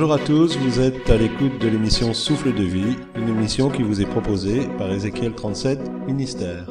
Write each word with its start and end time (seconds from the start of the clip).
Bonjour 0.00 0.14
à 0.14 0.18
tous, 0.18 0.56
vous 0.56 0.80
êtes 0.80 1.10
à 1.10 1.18
l'écoute 1.18 1.58
de 1.58 1.68
l'émission 1.68 2.14
Souffle 2.14 2.54
de 2.54 2.62
vie, 2.62 2.96
une 3.16 3.28
émission 3.28 3.68
qui 3.68 3.82
vous 3.82 4.00
est 4.00 4.06
proposée 4.06 4.66
par 4.78 4.90
Ézéchiel 4.90 5.34
37, 5.34 5.78
ministère. 6.06 6.68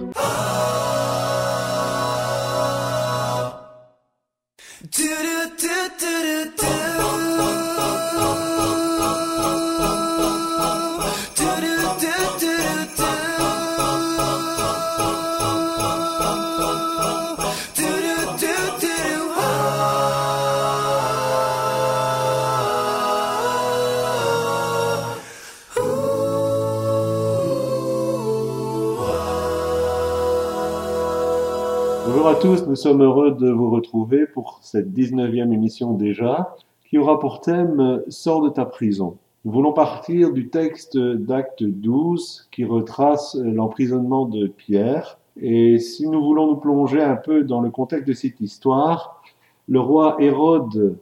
Tous, 32.39 32.65
nous 32.67 32.75
sommes 32.75 33.01
heureux 33.01 33.31
de 33.31 33.49
vous 33.49 33.69
retrouver 33.69 34.25
pour 34.25 34.59
cette 34.61 34.93
19e 34.93 35.51
émission 35.51 35.93
déjà, 35.93 36.55
qui 36.87 36.97
aura 36.97 37.19
pour 37.19 37.41
thème 37.41 38.01
Sors 38.07 38.41
de 38.41 38.49
ta 38.49 38.63
prison. 38.63 39.17
Nous 39.43 39.51
voulons 39.51 39.73
partir 39.73 40.31
du 40.31 40.47
texte 40.47 40.97
d'Acte 40.97 41.63
12 41.63 42.47
qui 42.49 42.63
retrace 42.63 43.35
l'emprisonnement 43.43 44.25
de 44.25 44.47
Pierre. 44.47 45.19
Et 45.41 45.79
si 45.79 46.07
nous 46.07 46.23
voulons 46.23 46.47
nous 46.47 46.55
plonger 46.55 47.01
un 47.01 47.17
peu 47.17 47.43
dans 47.43 47.59
le 47.59 47.71
contexte 47.71 48.07
de 48.07 48.13
cette 48.13 48.39
histoire, 48.39 49.21
le 49.67 49.81
roi 49.81 50.15
Hérode 50.19 50.97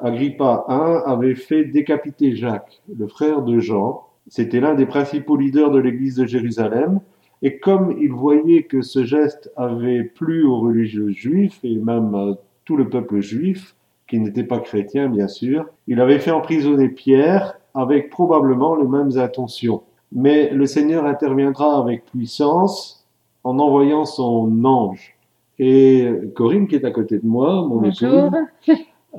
Agrippa 0.00 0.66
I 0.68 1.02
avait 1.04 1.34
fait 1.34 1.64
décapiter 1.64 2.36
Jacques, 2.36 2.80
le 2.96 3.08
frère 3.08 3.42
de 3.42 3.58
Jean. 3.58 4.04
C'était 4.28 4.60
l'un 4.60 4.74
des 4.74 4.86
principaux 4.86 5.36
leaders 5.36 5.72
de 5.72 5.80
l'église 5.80 6.14
de 6.14 6.26
Jérusalem. 6.26 7.00
Et 7.46 7.60
comme 7.60 7.96
il 8.00 8.10
voyait 8.10 8.64
que 8.64 8.82
ce 8.82 9.04
geste 9.04 9.52
avait 9.56 10.02
plu 10.02 10.44
aux 10.44 10.58
religieux 10.58 11.10
juifs 11.10 11.60
et 11.62 11.76
même 11.76 12.12
à 12.16 12.34
tout 12.64 12.76
le 12.76 12.88
peuple 12.88 13.20
juif, 13.20 13.76
qui 14.08 14.18
n'était 14.18 14.42
pas 14.42 14.58
chrétien 14.58 15.08
bien 15.08 15.28
sûr, 15.28 15.64
il 15.86 16.00
avait 16.00 16.18
fait 16.18 16.32
emprisonner 16.32 16.88
Pierre 16.88 17.56
avec 17.72 18.10
probablement 18.10 18.74
les 18.74 18.88
mêmes 18.88 19.16
intentions. 19.16 19.82
Mais 20.10 20.50
le 20.50 20.66
Seigneur 20.66 21.04
interviendra 21.04 21.78
avec 21.78 22.04
puissance 22.06 23.06
en 23.44 23.60
envoyant 23.60 24.06
son 24.06 24.64
ange. 24.64 25.16
Et 25.60 26.10
Corinne, 26.34 26.66
qui 26.66 26.74
est 26.74 26.84
à 26.84 26.90
côté 26.90 27.20
de 27.20 27.26
moi, 27.28 27.64
mon 27.64 27.84
épouse, 27.84 28.28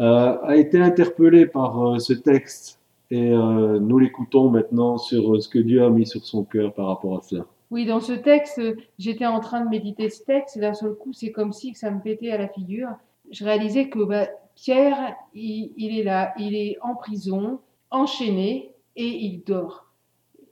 euh, 0.02 0.38
a 0.44 0.58
été 0.58 0.81
interpellée 0.81 1.45
par 1.45 1.81
euh, 1.81 2.00
ce 2.00 2.11
texte. 2.11 2.81
Et 3.09 3.31
euh, 3.31 3.80
nous 3.80 4.00
l'écoutons 4.00 4.50
maintenant 4.50 4.98
sur 4.98 5.42
ce 5.42 5.48
que 5.48 5.59
Dieu 5.59 5.81
a 5.81 5.89
mis 5.89 6.05
sur 6.05 6.25
son 6.25 6.44
cœur 6.44 6.73
par 6.73 6.88
rapport 6.88 7.20
à 7.20 7.22
cela. 7.22 7.45
Oui, 7.70 7.86
dans 7.86 8.00
ce 8.00 8.14
texte, 8.14 8.62
j'étais 8.98 9.26
en 9.26 9.40
train 9.40 9.64
de 9.64 9.70
méditer 9.70 10.10
ce 10.10 10.23
texte 10.23 10.58
et 10.58 10.62
d'un 10.62 10.73
seul 10.73 10.94
coup, 10.96 11.14
c'est 11.14 11.32
comme 11.32 11.52
si 11.52 11.73
ça 11.73 11.92
me 11.92 12.02
pétait 12.02 12.32
à 12.32 12.38
la 12.38 12.48
figure. 12.48 12.90
Je 13.30 13.44
réalisais 13.44 13.90
que 13.90 14.00
bah, 14.00 14.28
Pierre, 14.56 15.16
il, 15.34 15.73
il, 15.76 16.00
est 16.00 16.04
là, 16.04 16.34
il 16.40 16.56
est 16.56 16.78
en 16.82 16.95
prison, 16.95 17.60
enchaîné 17.92 18.72
et 18.95 19.08
il 19.08 19.44
dort. 19.44 19.88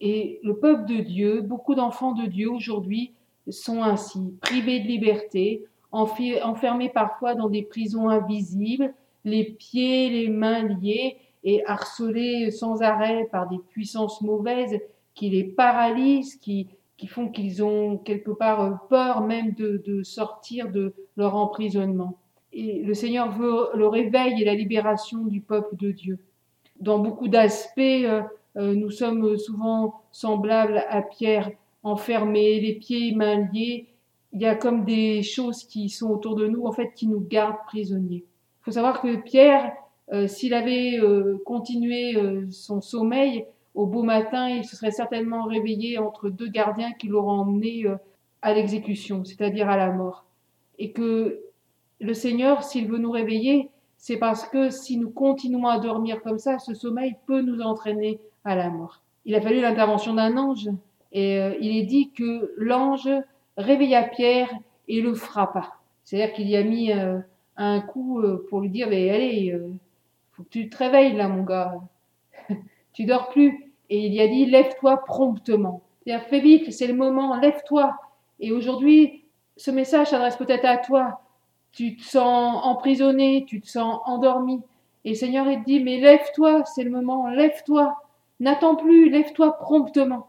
Et 0.01 0.39
le 0.43 0.57
peuple 0.57 0.85
de 0.85 0.97
Dieu, 0.97 1.41
beaucoup 1.41 1.73
d'enfants 1.73 2.11
de 2.11 2.25
Dieu 2.25 2.51
aujourd'hui 2.51 3.13
sont 3.49 3.81
ainsi, 3.81 4.33
privés 4.41 4.79
de 4.81 4.87
liberté, 4.87 5.65
enfermés 5.91 6.89
parfois 6.89 7.35
dans 7.35 7.49
des 7.49 7.63
prisons 7.63 8.09
invisibles, 8.09 8.93
les 9.23 9.45
pieds, 9.45 10.09
les 10.09 10.27
mains 10.27 10.63
liés 10.63 11.17
et 11.43 11.65
harcelés 11.65 12.51
sans 12.51 12.81
arrêt 12.81 13.27
par 13.31 13.47
des 13.47 13.59
puissances 13.69 14.21
mauvaises 14.21 14.79
qui 15.13 15.29
les 15.29 15.43
paralysent, 15.43 16.35
qui, 16.35 16.67
qui 16.97 17.07
font 17.07 17.27
qu'ils 17.27 17.63
ont 17.63 17.97
quelque 17.97 18.31
part 18.31 18.61
euh, 18.61 18.71
peur 18.89 19.21
même 19.21 19.53
de, 19.53 19.81
de, 19.85 20.03
sortir 20.03 20.71
de 20.71 20.93
leur 21.17 21.35
emprisonnement. 21.35 22.17
Et 22.53 22.81
le 22.83 22.93
Seigneur 22.93 23.31
veut 23.31 23.69
le 23.75 23.87
réveil 23.87 24.41
et 24.41 24.45
la 24.45 24.55
libération 24.55 25.25
du 25.25 25.41
peuple 25.41 25.75
de 25.75 25.91
Dieu. 25.91 26.19
Dans 26.79 26.99
beaucoup 26.99 27.27
d'aspects, 27.27 27.79
euh, 27.79 28.21
euh, 28.57 28.73
nous 28.73 28.91
sommes 28.91 29.37
souvent 29.37 30.01
semblables 30.11 30.85
à 30.89 31.01
Pierre, 31.01 31.51
enfermés, 31.83 32.61
les 32.61 32.73
pieds 32.73 33.09
et 33.09 33.15
mains 33.15 33.47
liés. 33.51 33.87
Il 34.31 34.41
y 34.41 34.45
a 34.45 34.55
comme 34.55 34.85
des 34.85 35.21
choses 35.23 35.63
qui 35.65 35.89
sont 35.89 36.09
autour 36.09 36.35
de 36.35 36.47
nous, 36.47 36.65
en 36.65 36.71
fait, 36.71 36.93
qui 36.93 37.07
nous 37.07 37.19
gardent 37.19 37.63
prisonniers. 37.67 38.23
Il 38.25 38.63
faut 38.63 38.71
savoir 38.71 39.01
que 39.01 39.17
Pierre, 39.17 39.71
s'il 40.27 40.53
avait 40.53 40.99
continué 41.45 42.17
son 42.49 42.81
sommeil, 42.81 43.45
au 43.75 43.85
beau 43.85 44.03
matin, 44.03 44.47
il 44.49 44.63
se 44.63 44.75
serait 44.75 44.91
certainement 44.91 45.43
réveillé 45.43 45.97
entre 45.97 46.29
deux 46.29 46.47
gardiens 46.47 46.93
qui 46.93 47.07
l'auraient 47.07 47.39
emmené 47.39 47.85
euh, 47.85 47.97
à 48.41 48.53
l'exécution, 48.53 49.23
c'est-à-dire 49.25 49.69
à 49.69 49.75
la 49.75 49.91
mort. 49.91 50.25
Et 50.79 50.91
que 50.91 51.41
le 51.99 52.13
Seigneur, 52.13 52.63
s'il 52.63 52.87
veut 52.87 52.97
nous 52.97 53.11
réveiller, 53.11 53.69
c'est 53.97 54.17
parce 54.17 54.47
que 54.47 54.69
si 54.69 54.97
nous 54.97 55.09
continuons 55.09 55.67
à 55.67 55.79
dormir 55.79 56.21
comme 56.21 56.39
ça, 56.39 56.57
ce 56.57 56.73
sommeil 56.73 57.15
peut 57.27 57.41
nous 57.41 57.61
entraîner 57.61 58.19
à 58.45 58.55
la 58.55 58.69
mort. 58.69 59.01
Il 59.25 59.35
a 59.35 59.41
fallu 59.41 59.59
l'intervention 59.59 60.13
d'un 60.13 60.37
ange, 60.37 60.69
et 61.11 61.39
euh, 61.39 61.53
il 61.59 61.77
est 61.77 61.85
dit 61.85 62.11
que 62.11 62.53
l'ange 62.57 63.09
réveilla 63.57 64.03
Pierre 64.03 64.49
et 64.87 65.01
le 65.01 65.13
frappa. 65.13 65.73
C'est-à-dire 66.03 66.33
qu'il 66.33 66.47
y 66.47 66.55
a 66.55 66.63
mis 66.63 66.93
euh, 66.93 67.17
un 67.57 67.81
coup 67.81 68.21
pour 68.49 68.61
lui 68.61 68.69
dire, 68.69 68.87
mais 68.89 69.09
allez, 69.09 69.57
faut 70.33 70.43
que 70.43 70.49
tu 70.49 70.69
te 70.69 70.77
réveilles 70.77 71.15
là, 71.15 71.27
mon 71.27 71.43
gars. 71.43 71.75
tu 72.93 73.05
dors 73.05 73.29
plus 73.29 73.64
et 73.89 74.05
il 74.05 74.13
y 74.13 74.21
a 74.21 74.27
dit 74.27 74.45
lève-toi 74.45 75.03
promptement. 75.05 75.81
C'est-à-dire 76.03 76.27
fais 76.27 76.39
vite, 76.39 76.71
c'est 76.71 76.87
le 76.87 76.93
moment, 76.93 77.35
lève-toi. 77.37 77.95
Et 78.39 78.51
aujourd'hui, 78.51 79.23
ce 79.57 79.71
message 79.71 80.07
s'adresse 80.07 80.37
peut-être 80.37 80.65
à 80.65 80.77
toi. 80.77 81.21
Tu 81.71 81.95
te 81.95 82.03
sens 82.03 82.59
emprisonné, 82.63 83.45
tu 83.47 83.61
te 83.61 83.67
sens 83.67 83.99
endormi. 84.05 84.61
Et 85.03 85.09
le 85.09 85.15
Seigneur 85.15 85.47
il 85.47 85.59
te 85.59 85.65
dit 85.65 85.83
mais 85.83 85.99
lève-toi, 85.99 86.63
c'est 86.65 86.83
le 86.83 86.91
moment, 86.91 87.27
lève-toi. 87.29 87.95
N'attends 88.39 88.75
plus, 88.75 89.09
lève-toi 89.09 89.57
promptement. 89.57 90.27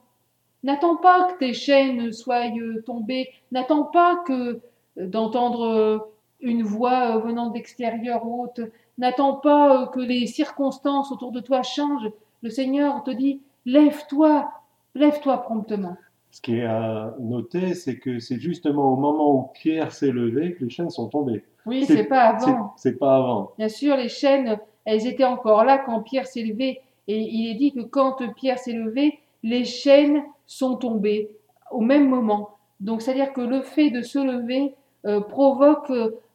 N'attends 0.62 0.96
pas 0.96 1.32
que 1.32 1.38
tes 1.38 1.52
chaînes 1.52 2.12
soient 2.12 2.50
euh, 2.50 2.82
tombées. 2.84 3.28
N'attends 3.52 3.84
pas 3.84 4.16
que 4.26 4.60
euh, 4.98 5.06
d'entendre 5.06 5.62
euh, 5.64 5.98
une 6.40 6.62
voix 6.62 7.18
venant 7.18 7.50
d'extérieur 7.50 8.26
ou 8.26 8.44
autre. 8.44 8.62
N'attends 8.98 9.34
pas 9.34 9.86
que 9.88 10.00
les 10.00 10.26
circonstances 10.26 11.12
autour 11.12 11.32
de 11.32 11.40
toi 11.40 11.62
changent. 11.62 12.10
Le 12.42 12.50
Seigneur 12.50 13.02
te 13.04 13.10
dit 13.10 13.40
lève-toi, 13.66 14.50
lève-toi 14.94 15.42
promptement. 15.42 15.96
Ce 16.30 16.40
qui 16.40 16.56
est 16.56 16.64
à 16.64 17.14
noter, 17.18 17.74
c'est 17.74 17.98
que 17.98 18.18
c'est 18.18 18.38
justement 18.38 18.92
au 18.92 18.96
moment 18.96 19.34
où 19.34 19.42
Pierre 19.54 19.92
s'est 19.92 20.10
levé 20.10 20.54
que 20.54 20.64
les 20.64 20.70
chaînes 20.70 20.90
sont 20.90 21.08
tombées. 21.08 21.44
Oui, 21.66 21.84
c'est 21.84 22.04
pas 22.04 22.22
avant. 22.22 22.74
C'est 22.76 22.98
pas 22.98 23.16
avant. 23.16 23.52
Bien 23.58 23.68
sûr, 23.68 23.96
les 23.96 24.08
chaînes, 24.08 24.58
elles 24.84 25.06
étaient 25.06 25.24
encore 25.24 25.64
là 25.64 25.78
quand 25.78 26.00
Pierre 26.00 26.26
s'est 26.26 26.42
levé. 26.42 26.80
Et 27.08 27.18
il 27.18 27.50
est 27.50 27.54
dit 27.54 27.72
que 27.72 27.80
quand 27.80 28.16
Pierre 28.34 28.58
s'est 28.58 28.72
levé, 28.72 29.18
les 29.42 29.64
chaînes 29.64 30.24
sont 30.46 30.76
tombées 30.76 31.30
au 31.70 31.80
même 31.80 32.08
moment. 32.08 32.50
Donc, 32.80 33.02
c'est-à-dire 33.02 33.32
que 33.32 33.40
le 33.40 33.62
fait 33.62 33.90
de 33.90 34.02
se 34.02 34.18
lever 34.18 34.74
euh, 35.06 35.20
provoque 35.20 35.90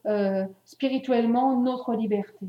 euh, 0.06 0.46
spirituellement 0.66 1.56
notre 1.58 1.94
liberté. 1.94 2.48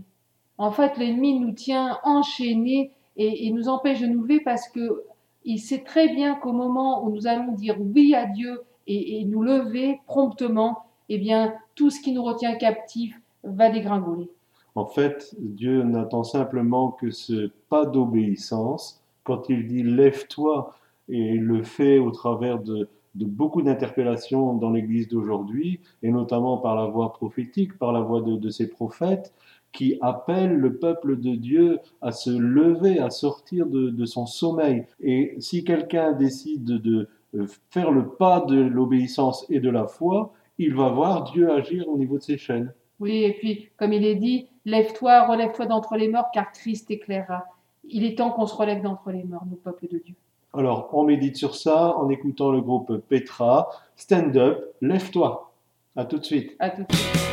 En 0.59 0.71
fait, 0.71 0.97
l'ennemi 0.97 1.39
nous 1.39 1.53
tient 1.53 1.99
enchaînés 2.05 2.93
et, 3.17 3.51
nous 3.51 3.69
empêche 3.69 4.01
de 4.01 4.07
nous 4.07 4.23
lever 4.23 4.41
parce 4.41 4.69
que 4.69 5.05
il 5.45 5.59
sait 5.59 5.83
très 5.83 6.09
bien 6.09 6.37
qu'au 6.37 6.53
moment 6.53 7.05
où 7.05 7.11
nous 7.11 7.27
allons 7.27 7.53
dire 7.53 7.77
oui 7.81 8.15
à 8.15 8.27
Dieu 8.27 8.63
et, 8.87 9.25
nous 9.25 9.43
lever 9.43 10.01
promptement, 10.07 10.85
eh 11.09 11.19
bien, 11.19 11.55
tout 11.75 11.91
ce 11.91 12.01
qui 12.01 12.13
nous 12.13 12.23
retient 12.23 12.57
captifs 12.57 13.19
va 13.45 13.71
dégringoler. 13.71 14.31
En 14.75 14.87
fait, 14.87 15.35
Dieu 15.39 15.83
n'attend 15.83 16.25
simplement 16.25 16.91
que 16.91 17.11
ce 17.11 17.51
pas 17.69 17.85
d'obéissance. 17.85 19.03
Quand 19.25 19.49
il 19.49 19.69
dit 19.69 19.83
lève-toi, 19.83 20.75
et 21.09 21.35
le 21.35 21.63
fait 21.63 21.99
au 21.99 22.11
travers 22.11 22.59
de, 22.61 22.89
beaucoup 23.15 23.63
d'interpellations 23.63 24.55
dans 24.55 24.71
l'Église 24.71 25.09
d'aujourd'hui, 25.09 25.81
et 26.03 26.11
notamment 26.11 26.57
par 26.59 26.75
la 26.75 26.87
voix 26.87 27.13
prophétique, 27.13 27.79
par 27.79 27.93
la 27.93 28.01
voix 28.01 28.23
de, 28.23 28.37
de 28.37 28.51
ses 28.51 28.69
prophètes, 28.69 29.33
qui 29.73 29.99
appelle 30.01 30.55
le 30.55 30.77
peuple 30.77 31.19
de 31.19 31.35
Dieu 31.35 31.81
à 32.01 32.13
se 32.13 32.31
lever, 32.31 32.99
à 32.99 33.11
sortir 33.11 33.67
de, 33.67 34.05
son 34.05 34.27
sommeil. 34.27 34.85
Et 35.01 35.35
si 35.39 35.65
quelqu'un 35.65 36.13
décide 36.13 36.65
de 36.65 37.09
euh, 37.35 37.47
faire 37.71 37.91
le 37.91 38.09
pas 38.09 38.41
de 38.41 38.61
l'obéissance 38.61 39.47
et 39.49 39.61
de 39.61 39.71
la 39.71 39.87
foi, 39.87 40.33
il 40.59 40.75
va 40.75 40.91
voir 40.91 41.25
Dieu 41.33 41.51
agir 41.51 41.89
au 41.89 41.97
niveau 41.97 42.19
de 42.19 42.23
ses 42.23 42.37
chaînes. 42.37 42.73
Oui, 43.01 43.25
et 43.25 43.33
puis, 43.33 43.69
comme 43.77 43.93
il 43.93 44.05
est 44.05 44.15
dit, 44.15 44.47
lève-toi, 44.65 45.27
relève-toi 45.27 45.67
d'entre 45.67 45.97
les 45.97 46.09
morts, 46.09 46.31
car 46.33 46.53
Christ 46.53 46.91
éclairera. 46.91 47.45
Il 47.85 48.05
est 48.05 48.17
temps 48.17 48.31
qu'on 48.31 48.47
se 48.47 48.55
relève 48.55 48.83
d'entre 48.83 49.11
les 49.11 49.25
morts, 49.25 49.45
nos 49.51 49.57
peuples 49.57 49.89
de 49.89 49.99
Dieu. 49.99 50.15
Alors, 50.55 50.91
on 50.93 51.05
médite 51.05 51.37
sur 51.37 51.57
ça 51.57 51.97
en 51.97 52.11
écoutant 52.11 52.53
le 52.53 52.61
groupe 52.61 52.97
Petra. 53.09 53.71
Stand 53.97 54.37
up, 54.37 54.65
lève-toi. 54.83 55.53
À 55.97 56.05
tout 56.05 56.19
de 56.19 56.25
suite. 56.25 56.55
À 56.59 56.71
tout 56.71 56.83
de 56.83 56.93
suite. 56.95 57.32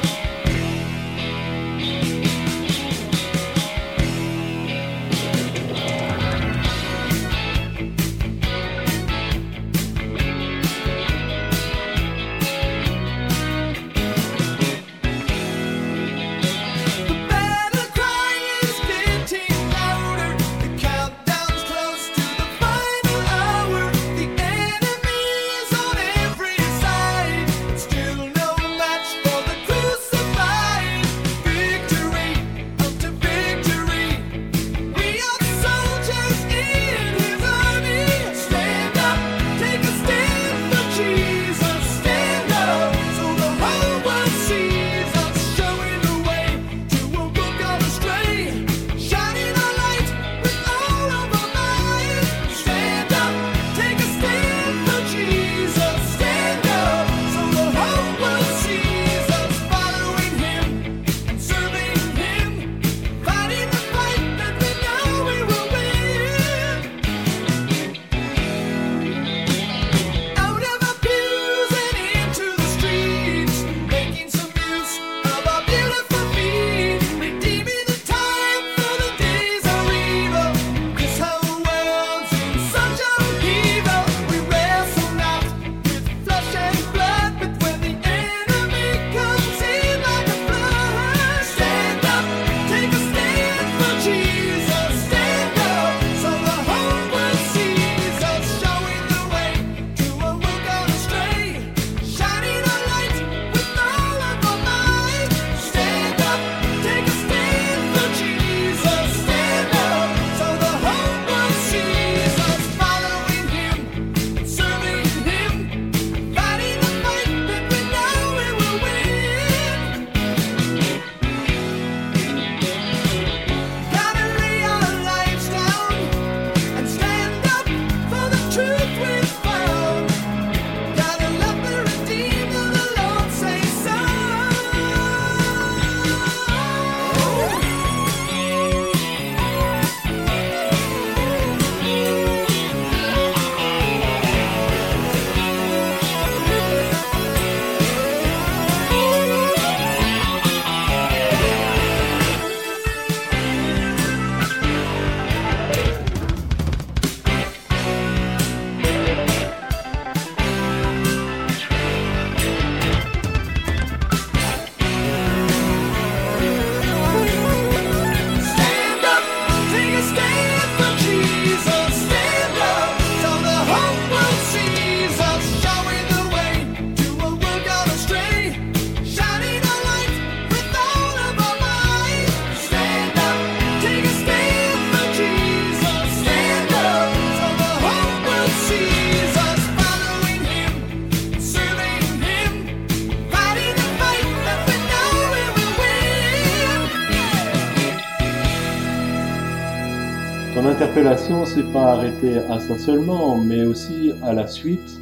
À 202.23 202.59
ça 202.59 202.77
seulement, 202.77 203.37
mais 203.37 203.63
aussi 203.63 204.11
à 204.23 204.33
la 204.33 204.47
suite, 204.47 204.99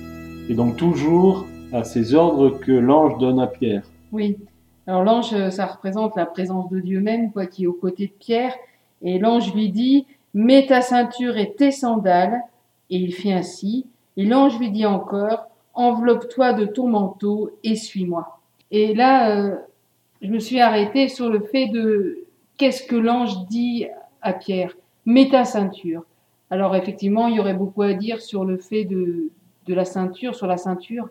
et 0.49 0.53
donc 0.53 0.77
toujours 0.77 1.45
à 1.73 1.83
ces 1.83 2.13
ordres 2.13 2.49
que 2.59 2.71
l'ange 2.71 3.17
donne 3.17 3.39
à 3.39 3.47
Pierre. 3.47 3.83
Oui. 4.11 4.37
Alors 4.85 5.03
l'ange, 5.03 5.49
ça 5.49 5.65
représente 5.65 6.15
la 6.15 6.25
présence 6.25 6.69
de 6.69 6.79
Dieu 6.79 7.01
même, 7.01 7.31
quoi, 7.31 7.45
qui 7.45 7.65
est 7.65 7.67
aux 7.67 7.73
côtés 7.73 8.07
de 8.07 8.13
Pierre. 8.13 8.53
Et 9.01 9.19
l'ange 9.19 9.53
lui 9.53 9.69
dit, 9.69 10.05
mets 10.33 10.65
ta 10.65 10.81
ceinture 10.81 11.37
et 11.37 11.53
tes 11.53 11.71
sandales. 11.71 12.41
Et 12.89 12.97
il 12.97 13.13
fit 13.13 13.33
ainsi. 13.33 13.85
Et 14.15 14.25
l'ange 14.25 14.57
lui 14.59 14.71
dit 14.71 14.85
encore, 14.85 15.47
enveloppe-toi 15.73 16.53
de 16.53 16.65
ton 16.65 16.87
manteau 16.87 17.51
et 17.63 17.75
suis-moi. 17.75 18.39
Et 18.71 18.93
là, 18.93 19.35
euh, 19.35 19.55
je 20.21 20.29
me 20.29 20.39
suis 20.39 20.59
arrêtée 20.59 21.09
sur 21.09 21.29
le 21.29 21.41
fait 21.41 21.67
de 21.67 22.25
qu'est-ce 22.57 22.83
que 22.83 22.95
l'ange 22.95 23.45
dit 23.47 23.87
à 24.21 24.33
Pierre 24.33 24.75
Mets 25.05 25.29
ta 25.29 25.45
ceinture. 25.45 26.03
Alors 26.49 26.75
effectivement, 26.75 27.27
il 27.27 27.35
y 27.35 27.39
aurait 27.39 27.53
beaucoup 27.53 27.81
à 27.81 27.93
dire 27.93 28.21
sur 28.21 28.45
le 28.45 28.57
fait 28.57 28.85
de, 28.85 29.29
de 29.67 29.73
la 29.73 29.85
ceinture, 29.85 30.35
sur 30.35 30.47
la 30.47 30.57
ceinture, 30.57 31.09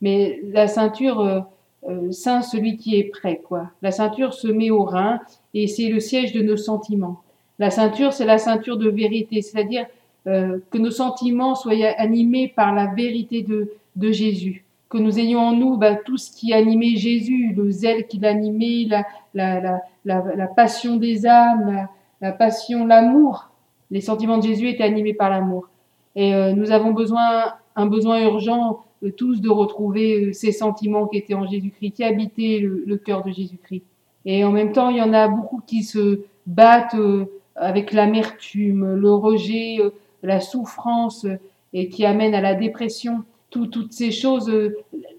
mais 0.00 0.40
la 0.50 0.68
ceinture, 0.68 1.20
euh, 1.20 1.40
euh, 1.88 2.10
celui 2.12 2.76
qui 2.76 2.96
est 2.96 3.04
prêt, 3.04 3.40
quoi. 3.46 3.70
La 3.82 3.90
ceinture 3.90 4.34
se 4.34 4.48
met 4.48 4.70
au 4.70 4.84
rein 4.84 5.20
et 5.54 5.66
c'est 5.66 5.88
le 5.88 6.00
siège 6.00 6.32
de 6.32 6.42
nos 6.42 6.56
sentiments. 6.56 7.22
La 7.58 7.70
ceinture, 7.70 8.12
c'est 8.12 8.24
la 8.24 8.38
ceinture 8.38 8.76
de 8.76 8.88
vérité, 8.88 9.42
c'est-à-dire 9.42 9.86
euh, 10.26 10.58
que 10.70 10.78
nos 10.78 10.90
sentiments 10.90 11.54
soient 11.54 11.74
animés 11.96 12.48
par 12.48 12.74
la 12.74 12.86
vérité 12.86 13.42
de, 13.42 13.72
de 13.96 14.12
Jésus, 14.12 14.64
que 14.88 14.98
nous 14.98 15.18
ayons 15.18 15.40
en 15.40 15.52
nous 15.52 15.76
bah, 15.76 15.96
tout 15.96 16.16
ce 16.16 16.30
qui 16.30 16.52
animait 16.52 16.96
Jésus, 16.96 17.52
le 17.56 17.70
zèle 17.70 18.06
qui 18.06 18.18
l'animait, 18.18 18.86
la, 18.88 19.04
la, 19.34 19.80
la, 20.04 20.24
la, 20.36 20.46
passion 20.46 20.96
des 20.96 21.26
âmes, 21.26 21.88
la 22.20 22.32
passion, 22.32 22.86
l'amour. 22.86 23.47
Les 23.90 24.00
sentiments 24.00 24.38
de 24.38 24.44
Jésus 24.44 24.68
étaient 24.68 24.84
animés 24.84 25.14
par 25.14 25.30
l'amour. 25.30 25.68
Et 26.14 26.34
euh, 26.34 26.52
nous 26.52 26.70
avons 26.70 26.92
besoin, 26.92 27.54
un 27.76 27.86
besoin 27.86 28.22
urgent 28.22 28.84
euh, 29.04 29.12
tous 29.12 29.40
de 29.40 29.48
retrouver 29.48 30.26
euh, 30.26 30.32
ces 30.32 30.52
sentiments 30.52 31.06
qui 31.06 31.18
étaient 31.18 31.34
en 31.34 31.46
Jésus-Christ, 31.46 31.92
qui 31.92 32.04
habitaient 32.04 32.58
le, 32.60 32.82
le 32.86 32.96
cœur 32.96 33.22
de 33.22 33.30
Jésus-Christ. 33.30 33.84
Et 34.24 34.44
en 34.44 34.50
même 34.50 34.72
temps, 34.72 34.90
il 34.90 34.98
y 34.98 35.02
en 35.02 35.14
a 35.14 35.28
beaucoup 35.28 35.62
qui 35.66 35.82
se 35.82 36.20
battent 36.46 36.94
euh, 36.94 37.26
avec 37.54 37.92
l'amertume, 37.92 38.94
le 38.94 39.14
rejet, 39.14 39.78
euh, 39.80 39.90
la 40.22 40.40
souffrance 40.40 41.24
euh, 41.24 41.36
et 41.72 41.88
qui 41.88 42.04
amènent 42.04 42.34
à 42.34 42.40
la 42.40 42.54
dépression. 42.54 43.24
Tout, 43.50 43.66
toutes 43.66 43.94
ces 43.94 44.10
choses, 44.10 44.52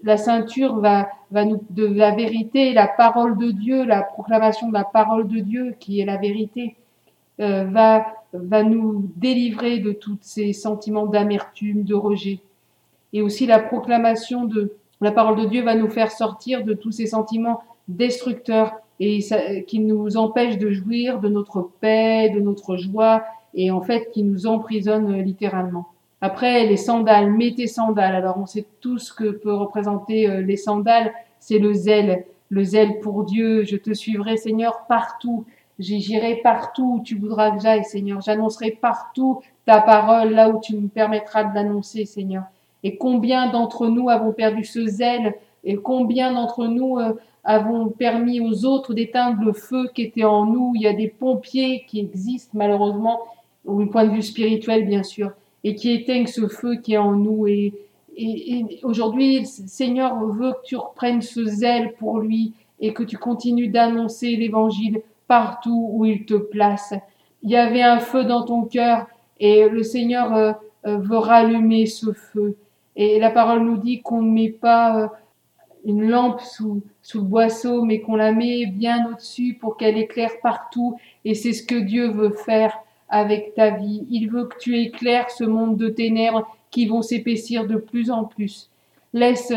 la 0.04 0.16
ceinture 0.16 0.78
va, 0.78 1.08
va 1.32 1.44
nous, 1.44 1.60
de 1.70 1.84
la 1.86 2.14
vérité, 2.14 2.72
la 2.72 2.86
parole 2.86 3.36
de 3.36 3.50
Dieu, 3.50 3.84
la 3.84 4.02
proclamation 4.02 4.68
de 4.68 4.74
la 4.74 4.84
parole 4.84 5.26
de 5.26 5.40
Dieu 5.40 5.74
qui 5.80 5.98
est 5.98 6.04
la 6.04 6.16
vérité, 6.16 6.76
euh, 7.40 7.64
va, 7.64 8.06
va 8.32 8.62
nous 8.62 9.10
délivrer 9.16 9.78
de 9.78 9.92
tous 9.92 10.18
ces 10.20 10.52
sentiments 10.52 11.06
d'amertume, 11.06 11.84
de 11.84 11.94
rejet. 11.94 12.40
Et 13.12 13.22
aussi 13.22 13.46
la 13.46 13.58
proclamation 13.58 14.44
de 14.44 14.74
la 15.00 15.12
parole 15.12 15.36
de 15.36 15.46
Dieu 15.46 15.62
va 15.62 15.74
nous 15.74 15.88
faire 15.88 16.12
sortir 16.12 16.64
de 16.64 16.74
tous 16.74 16.92
ces 16.92 17.06
sentiments 17.06 17.62
destructeurs 17.88 18.72
et 19.00 19.20
qui 19.66 19.80
nous 19.80 20.16
empêchent 20.18 20.58
de 20.58 20.70
jouir 20.70 21.20
de 21.20 21.28
notre 21.28 21.70
paix, 21.80 22.28
de 22.28 22.40
notre 22.40 22.76
joie 22.76 23.24
et 23.54 23.70
en 23.70 23.80
fait 23.80 24.10
qui 24.12 24.22
nous 24.22 24.46
emprisonnent 24.46 25.22
littéralement. 25.22 25.86
Après, 26.20 26.66
les 26.66 26.76
sandales, 26.76 27.32
mets 27.32 27.54
tes 27.54 27.66
sandales. 27.66 28.14
Alors, 28.14 28.36
on 28.38 28.46
sait 28.46 28.66
tout 28.80 28.98
ce 28.98 29.12
que 29.12 29.30
peut 29.30 29.54
représenter 29.54 30.28
euh, 30.28 30.42
les 30.42 30.56
sandales. 30.56 31.12
C'est 31.38 31.58
le 31.58 31.72
zèle, 31.72 32.26
le 32.50 32.62
zèle 32.62 33.00
pour 33.00 33.24
Dieu. 33.24 33.64
Je 33.64 33.76
te 33.76 33.94
suivrai, 33.94 34.36
Seigneur, 34.36 34.84
partout. 34.86 35.46
J'irai 35.80 36.36
partout 36.36 36.98
où 36.98 37.02
tu 37.02 37.16
voudras 37.16 37.52
que 37.52 37.62
j'aille, 37.62 37.84
Seigneur. 37.84 38.20
J'annoncerai 38.20 38.72
partout 38.72 39.40
ta 39.64 39.80
parole, 39.80 40.30
là 40.30 40.50
où 40.50 40.60
tu 40.60 40.76
me 40.76 40.88
permettras 40.88 41.44
de 41.44 41.54
l'annoncer, 41.54 42.04
Seigneur. 42.04 42.44
Et 42.82 42.96
combien 42.96 43.50
d'entre 43.50 43.86
nous 43.88 44.10
avons 44.10 44.32
perdu 44.32 44.62
ce 44.64 44.86
zèle 44.86 45.34
et 45.64 45.76
combien 45.76 46.32
d'entre 46.32 46.66
nous 46.66 46.98
euh, 46.98 47.14
avons 47.44 47.88
permis 47.88 48.40
aux 48.40 48.66
autres 48.66 48.92
d'éteindre 48.92 49.42
le 49.42 49.52
feu 49.54 49.88
qui 49.94 50.02
était 50.02 50.24
en 50.24 50.44
nous? 50.44 50.72
Il 50.74 50.82
y 50.82 50.86
a 50.86 50.92
des 50.92 51.08
pompiers 51.08 51.84
qui 51.88 52.00
existent 52.00 52.52
malheureusement, 52.54 53.20
au 53.64 53.84
point 53.86 54.04
de 54.04 54.10
vue 54.12 54.22
spirituel 54.22 54.86
bien 54.86 55.02
sûr, 55.02 55.32
et 55.64 55.74
qui 55.74 55.92
éteignent 55.92 56.26
ce 56.26 56.46
feu 56.46 56.76
qui 56.76 56.92
est 56.94 56.98
en 56.98 57.12
nous. 57.12 57.46
Et, 57.46 57.72
et, 58.16 58.80
aujourd'hui, 58.82 59.46
Seigneur 59.46 60.18
veut 60.26 60.52
que 60.52 60.66
tu 60.66 60.76
reprennes 60.76 61.22
ce 61.22 61.44
zèle 61.44 61.94
pour 61.94 62.18
lui 62.18 62.52
et 62.80 62.92
que 62.92 63.02
tu 63.02 63.16
continues 63.16 63.68
d'annoncer 63.68 64.36
l'évangile 64.36 65.02
partout 65.30 65.90
où 65.92 66.04
il 66.06 66.24
te 66.24 66.34
place. 66.34 66.92
Il 67.44 67.50
y 67.50 67.56
avait 67.56 67.82
un 67.82 68.00
feu 68.00 68.24
dans 68.24 68.42
ton 68.44 68.64
cœur 68.64 69.06
et 69.38 69.68
le 69.68 69.84
Seigneur 69.84 70.34
euh, 70.34 70.52
euh, 70.86 70.98
veut 70.98 71.18
rallumer 71.18 71.86
ce 71.86 72.12
feu. 72.12 72.56
Et 72.96 73.20
la 73.20 73.30
parole 73.30 73.62
nous 73.64 73.76
dit 73.76 74.02
qu'on 74.02 74.22
ne 74.22 74.32
met 74.32 74.48
pas 74.48 75.00
euh, 75.00 75.06
une 75.84 76.10
lampe 76.10 76.40
sous, 76.40 76.82
sous 77.00 77.18
le 77.18 77.26
boisseau, 77.26 77.84
mais 77.84 78.00
qu'on 78.00 78.16
la 78.16 78.32
met 78.32 78.66
bien 78.66 79.08
au-dessus 79.08 79.56
pour 79.60 79.76
qu'elle 79.76 79.98
éclaire 79.98 80.32
partout. 80.42 80.98
Et 81.24 81.36
c'est 81.36 81.52
ce 81.52 81.62
que 81.62 81.76
Dieu 81.76 82.10
veut 82.10 82.32
faire 82.32 82.76
avec 83.08 83.54
ta 83.54 83.70
vie. 83.70 84.08
Il 84.10 84.30
veut 84.30 84.46
que 84.46 84.58
tu 84.58 84.80
éclaires 84.80 85.30
ce 85.30 85.44
monde 85.44 85.76
de 85.76 85.90
ténèbres 85.90 86.44
qui 86.72 86.86
vont 86.86 87.02
s'épaissir 87.02 87.68
de 87.68 87.76
plus 87.76 88.10
en 88.10 88.24
plus. 88.24 88.68
Laisse, 89.12 89.52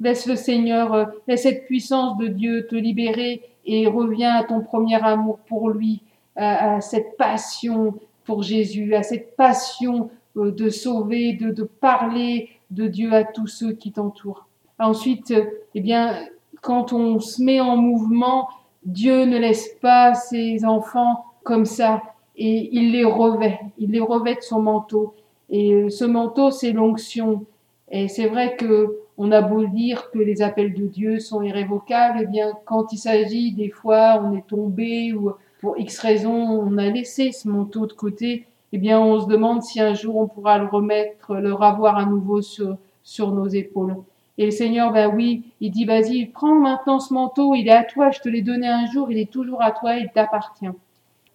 laisse 0.00 0.26
le 0.26 0.36
Seigneur, 0.36 1.08
laisse 1.26 1.44
cette 1.44 1.64
puissance 1.64 2.18
de 2.18 2.26
Dieu 2.26 2.66
te 2.66 2.76
libérer 2.76 3.42
et 3.68 3.86
reviens 3.86 4.34
à 4.34 4.44
ton 4.44 4.62
premier 4.62 4.96
amour 4.96 5.38
pour 5.46 5.68
lui, 5.68 6.02
à, 6.36 6.80
cette 6.80 7.16
passion 7.16 7.94
pour 8.24 8.42
Jésus, 8.42 8.94
à 8.94 9.02
cette 9.02 9.36
passion 9.36 10.10
euh, 10.36 10.50
de 10.50 10.70
sauver, 10.70 11.34
de, 11.34 11.50
de 11.50 11.64
parler 11.64 12.48
de 12.70 12.86
Dieu 12.86 13.12
à 13.12 13.24
tous 13.24 13.46
ceux 13.46 13.72
qui 13.72 13.92
t'entourent. 13.92 14.46
Ensuite, 14.78 15.32
euh, 15.32 15.44
eh 15.74 15.80
bien, 15.80 16.26
quand 16.62 16.92
on 16.92 17.20
se 17.20 17.42
met 17.42 17.60
en 17.60 17.76
mouvement, 17.76 18.48
Dieu 18.84 19.24
ne 19.24 19.36
laisse 19.36 19.68
pas 19.80 20.14
ses 20.14 20.64
enfants 20.64 21.26
comme 21.42 21.66
ça 21.66 22.02
et 22.36 22.70
il 22.72 22.92
les 22.92 23.04
revêt, 23.04 23.58
il 23.78 23.90
les 23.90 24.00
revêt 24.00 24.36
de 24.36 24.40
son 24.40 24.62
manteau. 24.62 25.14
Et 25.50 25.74
euh, 25.74 25.90
ce 25.90 26.04
manteau, 26.04 26.50
c'est 26.50 26.72
l'onction. 26.72 27.44
Et 27.90 28.08
c'est 28.08 28.28
vrai 28.28 28.56
que 28.56 28.98
on 29.18 29.32
a 29.32 29.42
beau 29.42 29.66
dire 29.66 30.10
que 30.12 30.20
les 30.20 30.42
appels 30.42 30.72
de 30.72 30.86
Dieu 30.86 31.18
sont 31.18 31.42
irrévocables, 31.42 32.20
eh 32.22 32.26
bien, 32.26 32.52
quand 32.64 32.92
il 32.92 32.98
s'agit 32.98 33.52
des 33.52 33.68
fois, 33.68 34.22
on 34.24 34.36
est 34.36 34.46
tombé 34.46 35.12
ou 35.12 35.32
pour 35.60 35.76
X 35.76 35.98
raison, 35.98 36.32
on 36.32 36.78
a 36.78 36.88
laissé 36.88 37.32
ce 37.32 37.48
manteau 37.48 37.86
de 37.86 37.92
côté, 37.92 38.46
eh 38.72 38.78
bien, 38.78 39.00
on 39.00 39.20
se 39.20 39.26
demande 39.26 39.62
si 39.62 39.80
un 39.80 39.92
jour 39.92 40.16
on 40.16 40.28
pourra 40.28 40.58
le 40.58 40.66
remettre, 40.66 41.34
le 41.34 41.52
ravoir 41.52 41.96
à 41.96 42.06
nouveau 42.06 42.42
sur, 42.42 42.76
sur 43.02 43.32
nos 43.32 43.48
épaules. 43.48 43.96
Et 44.38 44.44
le 44.44 44.52
Seigneur, 44.52 44.92
ben 44.92 45.12
oui, 45.12 45.42
il 45.60 45.72
dit, 45.72 45.84
vas-y, 45.84 46.26
prends 46.26 46.54
maintenant 46.54 47.00
ce 47.00 47.12
manteau, 47.12 47.56
il 47.56 47.66
est 47.66 47.72
à 47.72 47.82
toi, 47.82 48.12
je 48.12 48.20
te 48.20 48.28
l'ai 48.28 48.42
donné 48.42 48.68
un 48.68 48.86
jour, 48.86 49.10
il 49.10 49.18
est 49.18 49.30
toujours 49.30 49.60
à 49.62 49.72
toi, 49.72 49.96
il 49.96 50.08
t'appartient. 50.14 50.70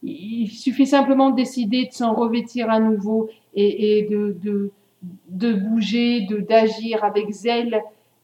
Il 0.04 0.48
suffit 0.48 0.88
simplement 0.88 1.32
de 1.32 1.36
décider 1.36 1.86
de 1.86 1.92
s'en 1.92 2.14
revêtir 2.14 2.70
à 2.70 2.80
nouveau 2.80 3.30
et, 3.56 4.00
et 4.00 4.04
de, 4.04 4.38
de, 4.42 4.72
de 5.30 5.54
bouger, 5.54 6.22
de 6.22 6.38
d'agir 6.38 7.04
avec 7.04 7.30
zèle 7.32 7.82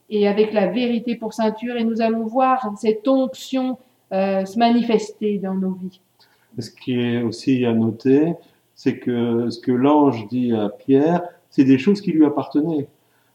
et 0.08 0.26
avec 0.26 0.52
la 0.52 0.66
vérité 0.66 1.16
pour 1.16 1.32
ceinture. 1.32 1.76
Et 1.76 1.84
nous 1.84 2.00
allons 2.00 2.24
voir 2.24 2.72
cette 2.76 3.06
onction 3.06 3.78
euh, 4.12 4.44
se 4.44 4.58
manifester 4.58 5.38
dans 5.38 5.54
nos 5.54 5.72
vies. 5.72 6.00
Ce 6.58 6.70
qui 6.70 6.98
est 7.00 7.22
aussi 7.22 7.64
à 7.64 7.72
noter, 7.72 8.34
c'est 8.74 8.98
que 8.98 9.50
ce 9.50 9.60
que 9.60 9.72
l'ange 9.72 10.26
dit 10.28 10.52
à 10.52 10.68
Pierre, 10.68 11.22
c'est 11.48 11.64
des 11.64 11.78
choses 11.78 12.00
qui 12.00 12.12
lui 12.12 12.24
appartenaient. 12.24 12.88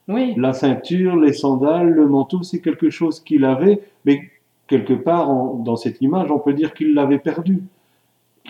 Oui, 0.08 0.34
La 0.38 0.54
ceinture, 0.54 1.16
les 1.16 1.34
sandales, 1.34 1.90
le 1.90 2.08
manteau, 2.08 2.44
c'est 2.44 2.60
quelque 2.60 2.90
chose 2.90 3.20
qu'il 3.22 3.44
avait, 3.44 3.82
mais 4.06 4.22
quelque 4.68 4.94
part, 4.94 5.28
dans 5.56 5.76
cette 5.76 6.02
image, 6.02 6.30
on 6.30 6.40
peut 6.40 6.54
dire 6.54 6.74
qu'il 6.74 6.94
l'avait 6.94 7.18
perdu. 7.20 7.64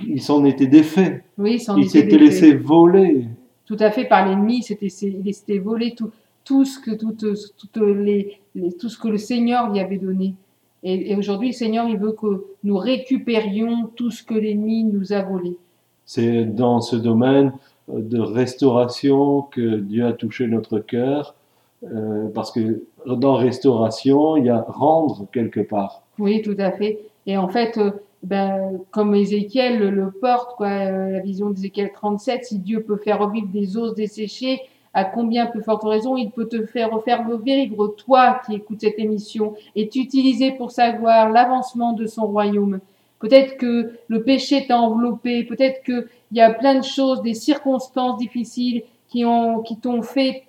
Il 0.06 0.22
s'en 0.22 0.44
était 0.44 0.68
défait. 0.68 1.24
oui, 1.38 1.64
Il 1.78 1.82
était 1.82 1.90
s'était 1.90 2.18
laissé 2.18 2.54
voler. 2.56 3.28
Tout 3.66 3.78
à 3.80 3.92
fait 3.92 4.06
par 4.06 4.28
l'ennemi, 4.28 4.62
c'était 4.64 4.88
il 4.88 5.34
s'était 5.34 5.58
volé 5.60 5.96
tout, 5.96 6.12
tout 6.44 6.66
ce 6.66 6.80
que 6.80 6.92
toutes, 6.92 7.26
toutes 7.58 7.78
les, 7.84 8.40
les- 8.56 8.74
tout 8.74 8.90
ce 8.90 8.98
que 8.98 9.08
le 9.08 9.18
Seigneur 9.18 9.72
lui 9.72 9.80
avait 9.80 9.98
donné. 9.98 10.36
Et, 10.84 11.12
et 11.12 11.16
aujourd'hui, 11.16 11.48
le 11.50 11.54
Seigneur, 11.54 11.88
il 11.90 11.98
veut 11.98 12.12
que 12.12 12.46
nous 12.64 12.78
récupérions 12.78 13.90
tout 13.96 14.12
ce 14.12 14.22
que 14.24 14.36
l'ennemi 14.36 14.84
nous 14.84 15.14
a 15.14 15.22
volé. 15.24 15.58
C'est 16.06 16.46
dans 16.46 16.82
ce 16.82 16.96
domaine 16.96 17.54
euh, 17.90 18.00
de 18.02 18.20
restauration 18.20 19.42
que 19.42 19.78
Dieu 19.78 20.06
a 20.06 20.14
touché 20.14 20.46
notre 20.48 20.78
cœur, 20.80 21.34
euh, 21.84 22.28
parce 22.34 22.52
que 22.52 22.84
dans 23.08 23.34
restauration, 23.36 24.38
il 24.38 24.46
y 24.46 24.50
a 24.50 24.62
rendre 24.68 25.26
quelque 25.32 25.60
part. 25.60 26.04
Oui, 26.20 26.42
tout 26.44 26.56
à 26.60 26.72
fait. 26.72 27.00
Et 27.26 27.38
en 27.38 27.48
fait, 27.48 27.78
euh, 27.78 27.92
ben, 28.26 28.80
comme 28.92 29.16
Ézéchiel 29.16 29.80
le, 29.80 30.12
porte, 30.12 30.56
quoi, 30.56 30.68
euh, 30.68 31.12
la 31.12 31.20
vision 31.20 31.50
d'Ézéchiel 31.50 31.92
37, 31.94 32.46
si 32.46 32.60
Dieu 32.60 32.84
peut 32.84 32.98
faire 32.98 33.20
revivre 33.20 33.48
des 33.48 33.78
os 33.78 33.94
desséchés, 33.96 34.62
à 34.94 35.04
combien 35.04 35.46
plus 35.46 35.62
forte 35.62 35.84
raison 35.84 36.16
il 36.16 36.32
peut 36.32 36.48
te 36.48 36.66
faire 36.66 36.92
refaire 36.92 37.28
revivre, 37.28 37.96
toi 37.96 38.42
qui 38.46 38.56
écoutes 38.56 38.82
cette 38.82 38.98
émission, 38.98 39.54
et 39.76 39.90
t'utiliser 39.90 40.52
pour 40.54 40.72
sa 40.72 40.92
gloire 40.92 41.30
l'avancement 41.30 41.94
de 41.94 42.06
son 42.06 42.28
royaume. 42.28 42.80
peut-être 43.20 43.58
que 43.58 43.94
le 44.08 44.24
péché 44.24 44.66
t'a 44.68 44.80
enveloppé, 44.80 45.44
peut-être 45.44 45.84
qu'il 45.84 46.08
y 46.32 46.42
a 46.42 46.54
plein 46.54 46.76
de 46.76 46.84
choses, 46.84 47.22
des 47.22 47.34
circonstances 47.34 48.18
difficiles 48.18 48.84
qui 49.10 49.26
ont, 49.26 49.62
qui 49.62 49.78
t'ont 49.78 50.02
fait 50.02 50.44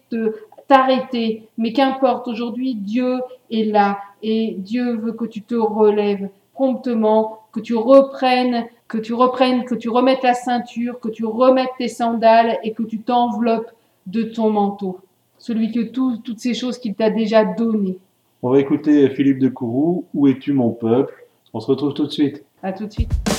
t'arrêter. 0.68 1.48
Mais 1.58 1.72
qu'importe, 1.72 2.28
aujourd'hui, 2.28 2.74
Dieu 2.74 3.20
est 3.50 3.64
là 3.64 3.98
et 4.22 4.54
Dieu 4.58 4.96
veut 4.96 5.12
que 5.12 5.24
tu 5.24 5.42
te 5.42 5.54
relèves 5.54 6.28
promptement, 6.56 7.40
que 7.56 7.60
tu 7.62 7.74
reprennes, 7.74 8.66
que 8.86 8.98
tu 8.98 9.14
reprennes, 9.14 9.64
que 9.64 9.74
tu 9.74 9.88
remettes 9.88 10.22
la 10.22 10.34
ceinture, 10.34 11.00
que 11.00 11.08
tu 11.08 11.24
remettes 11.24 11.70
tes 11.78 11.88
sandales 11.88 12.58
et 12.62 12.74
que 12.74 12.82
tu 12.82 12.98
t'enveloppes 12.98 13.70
de 14.06 14.24
ton 14.24 14.50
manteau. 14.50 15.00
Celui 15.38 15.72
que 15.72 15.80
tout, 15.80 16.18
toutes 16.18 16.38
ces 16.38 16.52
choses 16.52 16.76
qu'il 16.76 16.94
t'a 16.94 17.08
déjà 17.08 17.46
données. 17.46 17.96
On 18.42 18.50
va 18.50 18.60
écouter 18.60 19.08
Philippe 19.08 19.38
de 19.38 19.48
Courroux, 19.48 20.04
Où 20.12 20.28
es-tu 20.28 20.52
mon 20.52 20.68
peuple? 20.68 21.14
On 21.54 21.60
se 21.60 21.66
retrouve 21.66 21.94
tout 21.94 22.04
de 22.04 22.12
suite. 22.12 22.44
À 22.62 22.74
tout 22.74 22.84
de 22.84 22.92
suite. 22.92 23.35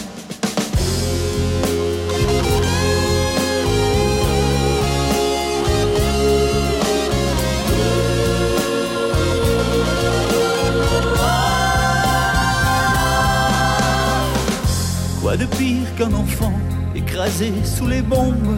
Quoi 15.28 15.36
de 15.36 15.46
pire 15.46 15.94
qu'un 15.98 16.14
enfant 16.14 16.54
écrasé 16.96 17.52
sous 17.66 17.86
les 17.86 18.02
bombes 18.02 18.58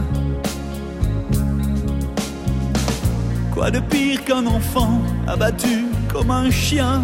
Quoi 3.51 3.71
de 3.71 3.79
pire 3.79 4.23
qu'un 4.23 4.45
enfant 4.45 5.01
abattu 5.27 5.85
comme 6.13 6.29
un 6.29 6.51
chien 6.51 7.01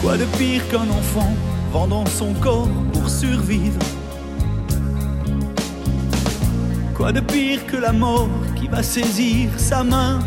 Quoi 0.00 0.16
de 0.16 0.24
pire 0.38 0.66
qu'un 0.70 0.88
enfant 0.88 1.34
vendant 1.70 2.06
son 2.06 2.32
corps 2.40 2.70
pour 2.94 3.10
survivre 3.10 3.84
Quoi 6.94 7.12
de 7.12 7.20
pire 7.20 7.66
que 7.66 7.76
la 7.76 7.92
mort 7.92 8.30
qui 8.58 8.68
va 8.68 8.82
saisir 8.82 9.50
sa 9.58 9.84
main 9.84 10.20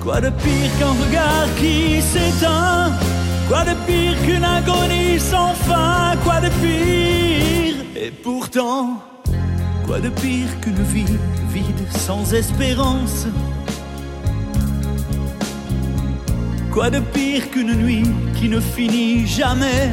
Quoi 0.00 0.20
de 0.20 0.30
pire 0.30 0.70
qu'un 0.78 0.94
regard 1.04 1.48
qui 1.58 2.00
s'éteint 2.00 2.92
Quoi 3.48 3.62
de 3.64 3.74
pire 3.86 4.16
qu'une 4.24 4.44
agonie 4.44 5.20
sans 5.20 5.52
fin? 5.54 6.16
Quoi 6.24 6.40
de 6.40 6.48
pire? 6.62 7.76
Et 7.94 8.10
pourtant 8.10 9.02
Quoi 9.86 10.00
de 10.00 10.08
pire 10.08 10.48
qu'une 10.62 10.82
vie 10.82 11.18
vide 11.52 11.86
sans 11.90 12.32
espérance? 12.32 13.26
Quoi 16.72 16.88
de 16.88 17.00
pire 17.00 17.50
qu'une 17.50 17.74
nuit 17.74 18.06
qui 18.34 18.48
ne 18.48 18.60
finit 18.60 19.26
jamais? 19.26 19.90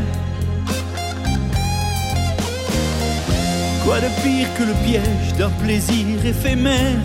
Quoi 3.84 4.00
de 4.00 4.08
pire 4.24 4.48
que 4.58 4.64
le 4.64 4.74
piège 4.86 5.36
d'un 5.38 5.50
plaisir 5.50 6.26
éphémère? 6.26 7.00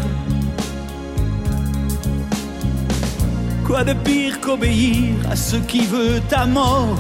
Quoi 3.67 3.83
de 3.83 3.95
pire 3.95 4.41
qu'obéir 4.41 5.17
à 5.29 5.35
ce 5.35 5.57
qui 5.57 5.87
veut 5.87 6.21
ta 6.29 6.47
mort? 6.47 6.97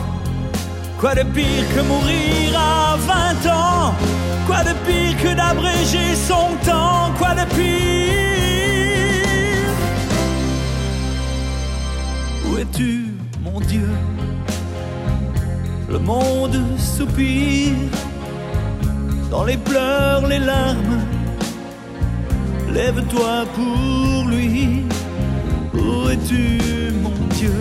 Quoi 0.98 1.14
de 1.14 1.22
pire 1.22 1.64
que 1.72 1.80
mourir 1.82 2.58
à 2.58 2.96
20 2.96 3.50
ans? 3.52 3.94
Quoi 4.46 4.64
de 4.64 4.72
pire 4.84 5.16
que 5.22 5.32
d'abréger 5.36 6.16
son 6.16 6.56
temps? 6.68 7.12
Quoi 7.18 7.34
de 7.34 7.44
pire? 7.54 8.16
Où 12.46 12.58
es-tu, 12.58 13.14
mon 13.44 13.60
Dieu? 13.60 13.88
Le 15.88 16.00
monde 16.00 16.60
soupire. 16.78 17.76
Dans 19.30 19.44
les 19.44 19.56
pleurs, 19.56 20.26
les 20.26 20.40
larmes. 20.40 21.00
Lève-toi 22.72 23.44
pour 23.54 24.28
lui 24.28 24.82
Où 25.76 26.08
es-tu, 26.08 26.92
mon 27.02 27.26
Dieu? 27.34 27.52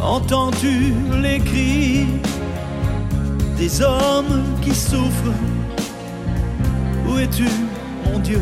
Entends-tu 0.00 0.94
les 1.22 1.38
cris 1.40 2.06
des 3.58 3.82
hommes 3.82 4.44
qui 4.62 4.74
souffrent? 4.74 5.34
Où 7.08 7.18
es-tu, 7.18 7.48
mon 8.04 8.18
Dieu? 8.18 8.40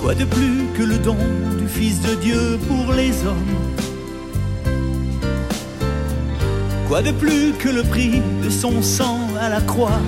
Quoi 0.00 0.14
de 0.14 0.24
plus 0.24 0.66
que 0.76 0.82
le 0.82 0.98
don 0.98 1.16
du 1.58 1.66
Fils 1.66 2.00
de 2.02 2.14
Dieu 2.16 2.58
pour 2.68 2.92
les 2.92 3.12
hommes? 3.24 3.56
Quoi 6.88 7.02
de 7.02 7.12
plus 7.12 7.52
que 7.58 7.68
le 7.68 7.82
prix 7.82 8.20
de 8.44 8.50
son 8.50 8.82
sang 8.82 9.20
à 9.40 9.48
la 9.48 9.60
croix? 9.60 10.00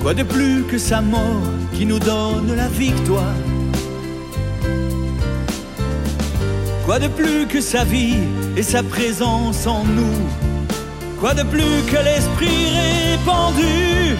Quoi 0.00 0.14
de 0.14 0.22
plus 0.22 0.62
que 0.64 0.78
sa 0.78 1.00
mort 1.00 1.42
qui 1.74 1.84
nous 1.84 1.98
donne 1.98 2.54
la 2.56 2.68
victoire? 2.68 3.34
Quoi 6.86 6.98
de 6.98 7.08
plus 7.08 7.46
que 7.46 7.60
sa 7.60 7.84
vie 7.84 8.16
et 8.56 8.62
sa 8.62 8.82
présence 8.82 9.66
en 9.66 9.84
nous? 9.84 10.18
Quoi 11.20 11.34
de 11.34 11.42
plus 11.42 11.82
que 11.90 11.96
l'esprit 12.02 12.68
répandu? 12.78 14.16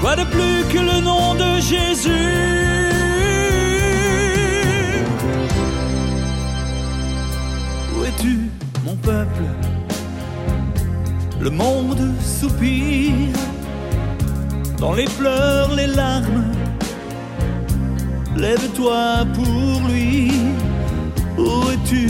Quoi 0.00 0.16
de 0.16 0.24
plus 0.24 0.64
que 0.72 0.78
le 0.78 1.00
nom 1.00 1.34
de 1.34 1.60
Jésus? 1.60 2.10
Où 7.96 8.04
es-tu, 8.04 8.50
mon 8.84 8.96
peuple? 8.96 9.44
Le 11.40 11.50
monde 11.50 12.12
soupire 12.20 13.28
dans 14.82 14.94
les 14.94 15.04
pleurs, 15.04 15.72
les 15.76 15.86
larmes. 15.86 16.42
Lève-toi 18.36 19.24
pour 19.32 19.88
lui. 19.88 20.32
Où 21.38 21.70
es-tu, 21.70 22.08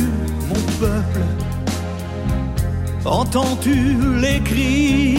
mon 0.49 0.63
peuple? 0.81 1.25
Entends-tu 3.05 3.77
les 4.23 4.41
cris 4.41 5.19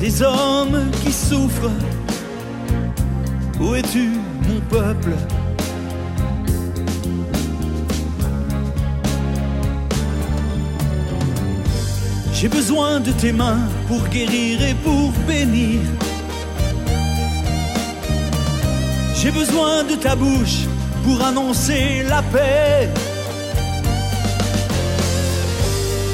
des 0.00 0.20
hommes 0.20 0.90
qui 1.04 1.12
souffrent? 1.12 1.78
Où 3.60 3.76
es-tu, 3.76 4.10
mon 4.48 4.60
peuple? 4.76 5.12
J'ai 12.32 12.48
besoin 12.48 12.98
de 12.98 13.12
tes 13.12 13.32
mains 13.32 13.68
pour 13.86 14.02
guérir 14.08 14.60
et 14.62 14.74
pour 14.74 15.12
bénir. 15.28 15.78
J'ai 19.20 19.32
besoin 19.32 19.82
de 19.82 19.96
ta 19.96 20.14
bouche 20.14 20.60
pour 21.02 21.20
annoncer 21.20 22.04
la 22.08 22.22
paix. 22.22 22.88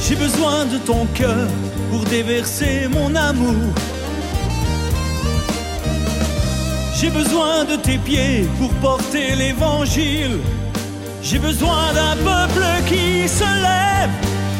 J'ai 0.00 0.14
besoin 0.14 0.64
de 0.64 0.78
ton 0.78 1.04
cœur 1.12 1.46
pour 1.90 2.02
déverser 2.04 2.88
mon 2.90 3.14
amour. 3.14 3.74
J'ai 6.94 7.10
besoin 7.10 7.64
de 7.66 7.76
tes 7.76 7.98
pieds 7.98 8.48
pour 8.58 8.70
porter 8.80 9.34
l'évangile. 9.36 10.38
J'ai 11.22 11.38
besoin 11.38 11.92
d'un 11.92 12.16
peuple 12.16 12.64
qui 12.86 13.28
se 13.28 13.44
lève. 13.44 14.12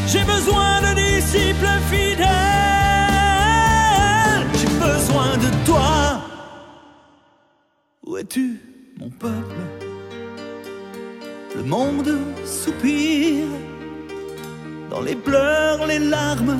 J'ai 0.06 0.24
besoin 0.24 0.82
de 0.82 0.94
disciples 0.94 1.78
fidèles. 1.90 2.28
J'ai 4.58 4.72
besoin 4.86 5.38
de 5.38 5.48
toi. 5.64 6.23
Où 8.24 8.26
es-tu, 8.26 8.58
mon 8.98 9.10
peuple? 9.10 9.60
Le 11.54 11.62
monde 11.62 12.10
soupire 12.46 13.48
dans 14.88 15.02
les 15.02 15.14
pleurs, 15.14 15.86
les 15.86 15.98
larmes. 15.98 16.56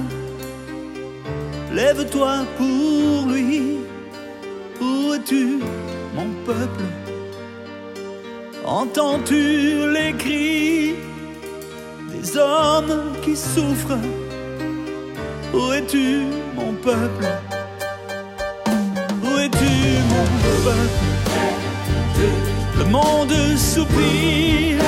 Lève-toi 1.73 2.45
pour 2.59 3.33
lui. 3.33 3.79
Où 4.79 5.15
es-tu, 5.15 5.61
mon 6.15 6.29
peuple? 6.45 6.85
Entends-tu 8.67 9.91
les 9.91 10.13
cris 10.19 10.97
des 12.13 12.37
hommes 12.37 13.15
qui 13.23 13.35
souffrent? 13.35 14.05
Où 15.55 15.73
es-tu, 15.73 16.25
mon 16.57 16.75
peuple? 16.75 17.25
Où 19.23 19.39
es-tu, 19.39 20.04
Le 22.79 22.85
monde 22.85 23.35
soupire 23.57 24.83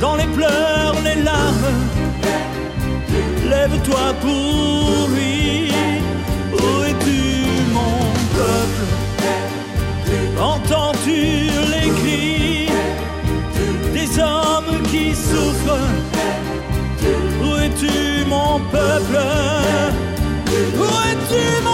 dans 0.00 0.16
les 0.16 0.26
pleurs, 0.26 0.94
les 1.04 1.22
larmes. 1.22 1.74
Lève-toi 3.48 4.14
pour 4.20 5.08
lui. 5.14 5.72
Où 6.52 6.82
es-tu, 6.88 7.20
mon 7.72 7.96
peuple? 8.36 8.84
Es-tu 10.38 11.50
les 11.74 11.88
cris 12.00 12.68
des 13.92 14.10
hommes 14.18 14.74
qui 14.90 15.14
souffrent? 15.14 15.88
Où 17.42 17.48
es-tu 17.64 18.24
mon 18.28 18.60
peuple? 18.70 19.18
Où 20.78 20.86
es-tu 21.10 21.44
mon 21.64 21.71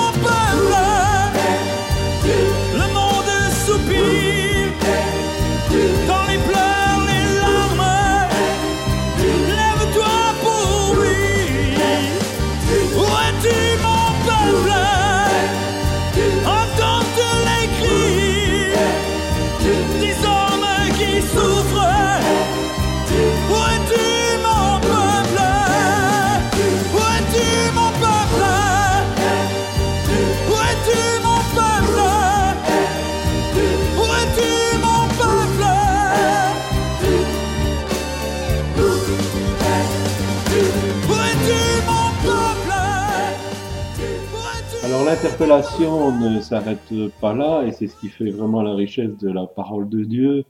l'interpellation 45.09 46.12
ne 46.12 46.38
s'arrête 46.38 46.92
pas 47.18 47.33
là, 47.33 47.62
et 47.62 47.73
c'est 47.73 47.87
ce 47.87 47.97
qui 47.97 48.11
fait 48.11 48.29
vraiment 48.29 48.61
la 48.61 48.75
richesse 48.75 49.16
de 49.16 49.31
la 49.31 49.47
parole 49.47 49.88
de 49.88 50.05
Dieu. 50.05 50.44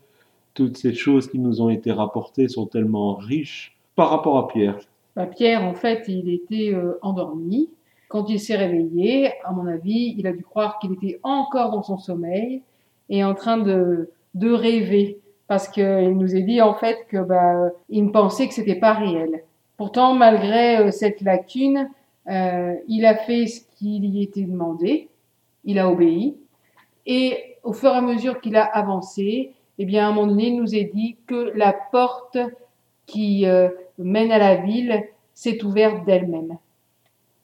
Toutes 0.53 0.77
ces 0.77 0.95
choses 0.95 1.31
qui 1.31 1.39
nous 1.39 1.63
ont 1.63 1.71
été 1.71 1.93
rapportées 1.93 2.49
sont 2.49 2.67
tellement 2.67 3.15
riches 3.15 3.79
par 3.95 4.11
rapport 4.11 4.37
à 4.37 4.49
Pierre. 4.49 4.77
Bah, 5.15 5.27
Pierre, 5.27 5.63
en 5.63 5.75
fait, 5.75 6.07
il 6.09 6.29
était 6.29 6.75
euh, 6.75 6.99
endormi. 7.03 7.71
Quand 8.09 8.29
il 8.29 8.41
s'est 8.41 8.57
réveillé, 8.57 9.31
à 9.45 9.53
mon 9.53 9.69
avis, 9.69 10.17
il 10.19 10.27
a 10.27 10.33
dû 10.33 10.43
croire 10.43 10.81
qu'il 10.81 10.95
était 10.95 11.21
encore 11.23 11.71
dans 11.71 11.85
son 11.85 11.99
sommeil 11.99 12.63
et 13.11 13.23
en 13.23 13.35
train 13.35 13.59
de, 13.59 14.11
de 14.35 14.51
rêver. 14.51 15.21
Parce 15.47 15.69
qu'il 15.69 16.17
nous 16.17 16.35
a 16.35 16.41
dit, 16.41 16.61
en 16.61 16.75
fait, 16.75 17.07
que 17.09 17.19
bah, 17.19 17.71
il 17.91 18.11
pensait 18.11 18.49
que 18.49 18.55
c'était 18.55 18.75
pas 18.75 18.95
réel. 18.95 19.45
Pourtant, 19.77 20.15
malgré 20.15 20.79
euh, 20.79 20.91
cette 20.91 21.21
lacune, 21.21 21.89
euh, 22.29 22.75
il 22.89 23.07
a 23.07 23.15
fait 23.15 23.47
ce 23.47 23.61
qui 23.77 24.01
lui 24.01 24.23
était 24.23 24.43
demandé. 24.43 25.09
Il 25.65 25.79
a 25.79 25.91
obéi. 25.91 26.37
Et 27.07 27.57
au 27.63 27.73
fur 27.73 27.91
et 27.91 27.97
à 27.97 28.01
mesure 28.01 28.41
qu'il 28.41 28.57
a 28.57 28.65
avancé, 28.65 29.53
eh 29.79 29.85
bien, 29.85 30.07
à 30.07 30.09
un 30.09 30.13
moment 30.13 30.27
donné, 30.27 30.49
il 30.49 30.57
nous 30.57 30.75
est 30.75 30.91
dit 30.95 31.17
que 31.27 31.53
la 31.55 31.73
porte 31.73 32.39
qui 33.07 33.47
euh, 33.47 33.69
mène 33.99 34.33
à 34.33 34.39
la 34.39 34.57
ville 34.57 35.05
s'est 35.35 35.65
ouverte 35.65 36.05
d'elle-même. 36.05 36.59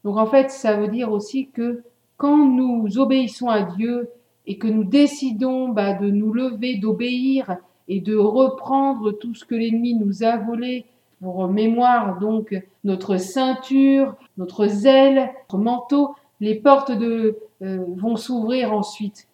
Donc 0.04 0.18
en 0.18 0.26
fait, 0.26 0.50
ça 0.50 0.76
veut 0.76 0.88
dire 0.88 1.10
aussi 1.10 1.48
que 1.48 1.82
quand 2.16 2.36
nous 2.36 2.98
obéissons 2.98 3.48
à 3.48 3.62
Dieu 3.62 4.10
et 4.46 4.58
que 4.58 4.66
nous 4.66 4.84
décidons 4.84 5.68
bah, 5.68 5.94
de 5.94 6.10
nous 6.10 6.32
lever, 6.32 6.76
d'obéir 6.76 7.56
et 7.88 8.00
de 8.00 8.16
reprendre 8.16 9.12
tout 9.12 9.34
ce 9.34 9.44
que 9.44 9.54
l'ennemi 9.54 9.94
nous 9.94 10.22
a 10.22 10.36
volé, 10.36 10.84
pour 11.24 11.48
mémoire 11.48 12.18
donc 12.18 12.54
notre 12.84 13.16
ceinture, 13.16 14.14
notre 14.36 14.66
zèle, 14.66 15.30
notre 15.50 15.56
manteau, 15.56 16.14
les 16.38 16.54
portes 16.54 16.92
de, 16.92 17.38
euh, 17.62 17.82
vont 17.96 18.16
s'ouvrir 18.16 18.74
ensuite. 18.74 19.26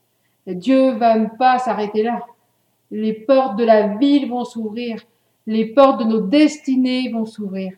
Dieu 0.47 0.93
va 0.93 1.19
ne 1.19 1.27
pas 1.37 1.59
s'arrêter 1.59 2.05
là. 2.05 2.21
Les 2.93 3.13
portes 3.13 3.59
de 3.59 3.65
la 3.65 3.97
ville 3.97 4.31
vont 4.31 4.45
s'ouvrir. 4.45 5.03
Les 5.49 5.67
portes 5.67 5.99
de 5.99 6.05
nos 6.05 6.21
destinées 6.21 7.11
vont 7.11 7.25
s'ouvrir. 7.25 7.73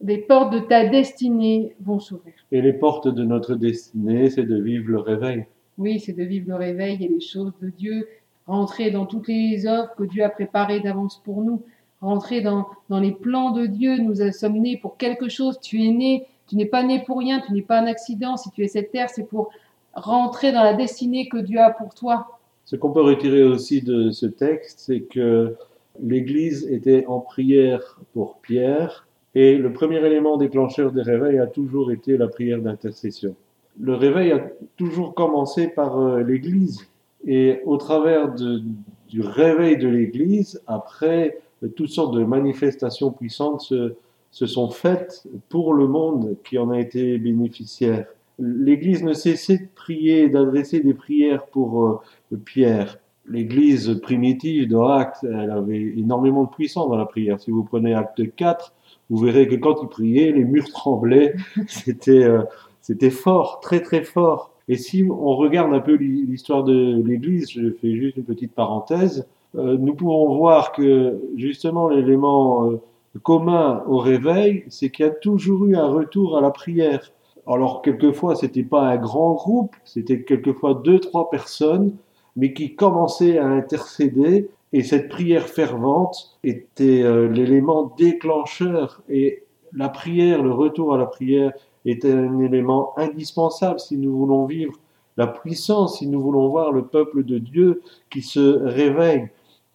Les 0.00 0.18
portes 0.18 0.52
de 0.52 0.60
ta 0.60 0.86
destinée 0.86 1.74
vont 1.80 1.98
s'ouvrir. 1.98 2.34
Et 2.52 2.62
les 2.62 2.72
portes 2.72 3.08
de 3.08 3.24
notre 3.24 3.56
destinée, 3.56 4.30
c'est 4.30 4.44
de 4.44 4.62
vivre 4.62 4.90
le 4.90 5.00
réveil. 5.00 5.46
Oui, 5.76 5.98
c'est 5.98 6.12
de 6.12 6.22
vivre 6.22 6.50
le 6.50 6.54
réveil 6.54 7.04
et 7.04 7.08
les 7.08 7.20
choses 7.20 7.52
de 7.60 7.70
Dieu, 7.70 8.06
rentrer 8.46 8.92
dans 8.92 9.06
toutes 9.06 9.26
les 9.26 9.66
offres 9.66 9.96
que 9.96 10.04
Dieu 10.04 10.22
a 10.22 10.28
préparées 10.28 10.78
d'avance 10.78 11.20
pour 11.24 11.42
nous, 11.42 11.62
rentrer 12.00 12.40
dans, 12.40 12.66
dans 12.88 13.00
les 13.00 13.12
plans 13.12 13.50
de 13.50 13.66
Dieu. 13.66 13.98
Nous 13.98 14.16
sommes 14.32 14.58
nés 14.58 14.76
pour 14.76 14.96
quelque 14.96 15.28
chose. 15.28 15.58
Tu 15.60 15.82
es 15.84 15.90
né, 15.90 16.26
tu 16.48 16.56
n'es 16.56 16.66
pas 16.66 16.82
né 16.82 17.02
pour 17.04 17.18
rien, 17.18 17.40
tu 17.40 17.52
n'es 17.52 17.62
pas 17.62 17.78
un 17.78 17.86
accident. 17.86 18.36
Si 18.36 18.50
tu 18.50 18.64
es 18.64 18.68
cette 18.68 18.90
terre, 18.90 19.10
c'est 19.10 19.26
pour 19.26 19.50
rentrer 19.94 20.52
dans 20.52 20.62
la 20.62 20.74
destinée 20.74 21.28
que 21.28 21.38
Dieu 21.38 21.58
a 21.60 21.70
pour 21.70 21.94
toi. 21.94 22.38
Ce 22.64 22.76
qu'on 22.76 22.90
peut 22.90 23.02
retirer 23.02 23.42
aussi 23.42 23.80
de 23.80 24.10
ce 24.10 24.26
texte, 24.26 24.80
c'est 24.80 25.00
que 25.00 25.56
l'Église 26.02 26.66
était 26.70 27.06
en 27.06 27.20
prière 27.20 28.00
pour 28.12 28.38
Pierre 28.38 29.06
et 29.34 29.56
le 29.56 29.72
premier 29.72 30.04
élément 30.04 30.36
déclencheur 30.36 30.92
des 30.92 31.02
réveils 31.02 31.38
a 31.38 31.46
toujours 31.46 31.92
été 31.92 32.16
la 32.16 32.26
prière 32.26 32.60
d'intercession. 32.60 33.36
Le 33.78 33.94
réveil 33.94 34.32
a 34.32 34.40
toujours 34.76 35.14
commencé 35.14 35.68
par 35.68 36.00
euh, 36.00 36.22
l'Église 36.22 36.88
et 37.26 37.60
au 37.66 37.76
travers 37.76 38.34
du 38.34 39.20
réveil 39.20 39.76
de 39.76 39.88
l'Église, 39.88 40.62
après, 40.66 41.38
toutes 41.74 41.90
sortes 41.90 42.14
de 42.14 42.24
manifestations 42.24 43.10
puissantes 43.10 43.60
se, 43.60 44.46
sont 44.46 44.70
faites 44.70 45.26
pour 45.48 45.74
le 45.74 45.86
monde 45.86 46.36
qui 46.44 46.58
en 46.58 46.70
a 46.70 46.78
été 46.78 47.18
bénéficiaire. 47.18 48.06
L'Église 48.38 49.02
ne 49.02 49.14
cessait 49.14 49.58
de 49.58 49.68
prier, 49.74 50.28
d'adresser 50.28 50.80
des 50.80 50.92
prières 50.92 51.46
pour 51.46 51.84
euh, 51.84 52.36
Pierre. 52.44 52.98
L'Église 53.28 53.98
primitive 54.02 54.68
de 54.68 54.76
Actes, 54.76 55.24
elle 55.24 55.50
avait 55.50 55.94
énormément 55.96 56.44
de 56.44 56.50
puissance 56.50 56.88
dans 56.88 56.96
la 56.96 57.06
prière. 57.06 57.40
Si 57.40 57.50
vous 57.50 57.64
prenez 57.64 57.94
Acte 57.94 58.22
4, 58.36 58.74
vous 59.08 59.16
verrez 59.18 59.48
que 59.48 59.56
quand 59.56 59.82
il 59.82 59.88
priait, 59.88 60.32
les 60.32 60.44
murs 60.44 60.68
tremblaient. 60.72 61.34
C'était 61.66 62.24
euh, 62.24 62.42
c'était 62.86 63.10
fort, 63.10 63.58
très 63.58 63.80
très 63.80 64.04
fort. 64.04 64.52
Et 64.68 64.76
si 64.76 65.02
on 65.10 65.34
regarde 65.34 65.74
un 65.74 65.80
peu 65.80 65.94
l'histoire 65.94 66.62
de 66.62 67.02
l'Église, 67.04 67.50
je 67.50 67.72
fais 67.72 67.96
juste 67.96 68.16
une 68.16 68.22
petite 68.22 68.52
parenthèse, 68.52 69.26
nous 69.54 69.94
pouvons 69.94 70.34
voir 70.36 70.72
que 70.72 71.18
justement 71.36 71.88
l'élément 71.88 72.70
euh, 72.70 72.80
commun 73.22 73.82
au 73.86 73.98
réveil, 73.98 74.64
c'est 74.68 74.90
qu'il 74.90 75.06
y 75.06 75.08
a 75.08 75.12
toujours 75.12 75.66
eu 75.66 75.76
un 75.76 75.88
retour 75.88 76.36
à 76.36 76.40
la 76.40 76.50
prière. 76.50 77.12
Alors 77.46 77.82
quelquefois 77.82 78.34
c'était 78.34 78.64
pas 78.64 78.82
un 78.82 78.96
grand 78.96 79.34
groupe, 79.34 79.76
c'était 79.84 80.22
quelquefois 80.22 80.80
deux 80.84 80.98
trois 80.98 81.30
personnes, 81.30 81.94
mais 82.34 82.52
qui 82.52 82.74
commençaient 82.74 83.38
à 83.38 83.46
intercéder 83.46 84.48
et 84.72 84.82
cette 84.82 85.08
prière 85.08 85.46
fervente 85.48 86.36
était 86.44 87.02
euh, 87.02 87.28
l'élément 87.28 87.94
déclencheur 87.96 89.02
et 89.08 89.44
la 89.72 89.88
prière, 89.88 90.42
le 90.42 90.52
retour 90.52 90.94
à 90.94 90.98
la 90.98 91.06
prière 91.06 91.52
est 91.84 92.04
un 92.04 92.40
élément 92.40 92.92
indispensable 92.98 93.78
si 93.78 93.96
nous 93.96 94.16
voulons 94.16 94.44
vivre 94.44 94.74
la 95.16 95.26
puissance, 95.26 95.98
si 95.98 96.06
nous 96.06 96.20
voulons 96.20 96.48
voir 96.48 96.72
le 96.72 96.84
peuple 96.84 97.24
de 97.24 97.38
Dieu 97.38 97.82
qui 98.10 98.22
se 98.22 98.58
réveille. 98.64 99.28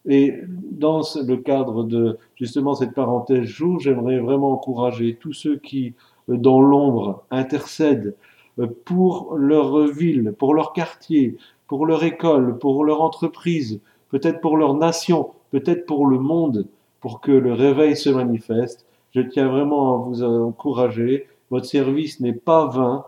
Et 0.07 0.39
dans 0.49 1.01
le 1.15 1.35
cadre 1.37 1.83
de 1.83 2.17
justement 2.35 2.73
cette 2.73 2.93
parenthèse 2.93 3.43
jour, 3.43 3.79
j'aimerais 3.79 4.19
vraiment 4.19 4.51
encourager 4.51 5.17
tous 5.19 5.33
ceux 5.33 5.57
qui, 5.57 5.93
dans 6.27 6.61
l'ombre, 6.61 7.23
intercèdent 7.29 8.15
pour 8.85 9.35
leur 9.35 9.87
ville, 9.87 10.33
pour 10.37 10.53
leur 10.53 10.73
quartier, 10.73 11.37
pour 11.67 11.85
leur 11.85 12.03
école, 12.03 12.57
pour 12.57 12.83
leur 12.83 13.01
entreprise, 13.01 13.79
peut-être 14.09 14.41
pour 14.41 14.57
leur 14.57 14.73
nation, 14.75 15.31
peut-être 15.51 15.85
pour 15.85 16.05
le 16.05 16.19
monde, 16.19 16.67
pour 16.99 17.21
que 17.21 17.31
le 17.31 17.53
réveil 17.53 17.95
se 17.95 18.09
manifeste. 18.09 18.85
Je 19.11 19.21
tiens 19.21 19.49
vraiment 19.49 19.95
à 19.95 19.97
vous 19.97 20.23
encourager. 20.23 21.27
Votre 21.49 21.65
service 21.65 22.19
n'est 22.19 22.33
pas 22.33 22.67
vain 22.67 23.05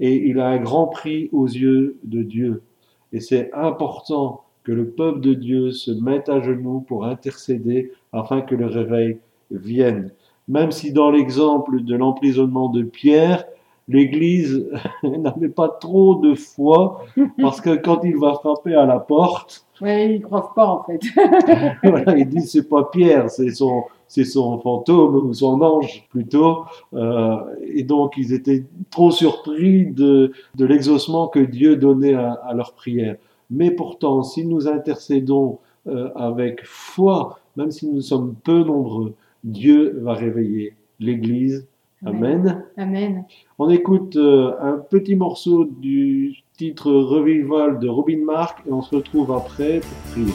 et 0.00 0.28
il 0.28 0.40
a 0.40 0.48
un 0.48 0.58
grand 0.58 0.86
prix 0.86 1.28
aux 1.32 1.46
yeux 1.46 1.98
de 2.04 2.22
Dieu. 2.22 2.62
Et 3.12 3.20
c'est 3.20 3.52
important 3.52 4.43
que 4.64 4.72
le 4.72 4.88
peuple 4.88 5.20
de 5.20 5.34
Dieu 5.34 5.70
se 5.72 5.90
mette 5.90 6.28
à 6.28 6.40
genoux 6.40 6.80
pour 6.80 7.04
intercéder 7.04 7.92
afin 8.12 8.40
que 8.40 8.54
le 8.54 8.66
réveil 8.66 9.18
vienne. 9.50 10.10
Même 10.48 10.72
si 10.72 10.92
dans 10.92 11.10
l'exemple 11.10 11.82
de 11.82 11.94
l'emprisonnement 11.94 12.68
de 12.68 12.82
Pierre, 12.82 13.44
l'Église 13.88 14.66
n'avait 15.02 15.48
pas 15.48 15.68
trop 15.68 16.16
de 16.16 16.34
foi, 16.34 17.04
parce 17.40 17.60
que 17.60 17.76
quand 17.76 18.02
il 18.04 18.16
va 18.16 18.34
frapper 18.34 18.74
à 18.74 18.86
la 18.86 18.98
porte, 18.98 19.66
Oui, 19.80 20.14
ils 20.16 20.22
croient 20.22 20.52
pas 20.54 20.66
en 20.66 20.84
fait. 20.84 21.00
voilà, 21.82 22.16
il 22.16 22.28
dit 22.28 22.42
c'est 22.42 22.68
pas 22.68 22.84
Pierre, 22.84 23.28
c'est 23.28 23.50
son, 23.50 23.84
c'est 24.08 24.24
son 24.24 24.58
fantôme 24.58 25.28
ou 25.28 25.34
son 25.34 25.60
ange 25.60 26.06
plutôt. 26.08 26.64
Euh, 26.94 27.36
et 27.62 27.82
donc 27.82 28.14
ils 28.16 28.32
étaient 28.32 28.64
trop 28.90 29.10
surpris 29.10 29.86
de, 29.86 30.32
de 30.54 30.64
l'exaucement 30.64 31.28
que 31.28 31.40
Dieu 31.40 31.76
donnait 31.76 32.14
à, 32.14 32.32
à 32.32 32.54
leur 32.54 32.72
prière. 32.72 33.16
Mais 33.50 33.70
pourtant, 33.70 34.22
si 34.22 34.46
nous 34.46 34.68
intercédons 34.68 35.58
euh, 35.86 36.10
avec 36.14 36.64
foi, 36.64 37.38
même 37.56 37.70
si 37.70 37.88
nous 37.88 38.00
sommes 38.00 38.34
peu 38.42 38.64
nombreux, 38.64 39.14
Dieu 39.44 39.98
va 40.02 40.14
réveiller 40.14 40.74
l'Église. 40.98 41.66
Amen. 42.04 42.64
Amen. 42.76 43.24
On 43.58 43.70
écoute 43.70 44.16
euh, 44.16 44.52
un 44.60 44.78
petit 44.78 45.16
morceau 45.16 45.64
du 45.64 46.36
titre 46.56 46.92
Revival 46.92 47.78
de 47.78 47.88
Robin 47.88 48.22
Mark 48.24 48.62
et 48.66 48.72
on 48.72 48.82
se 48.82 48.94
retrouve 48.94 49.32
après 49.32 49.80
pour 49.80 50.12
prier. 50.12 50.32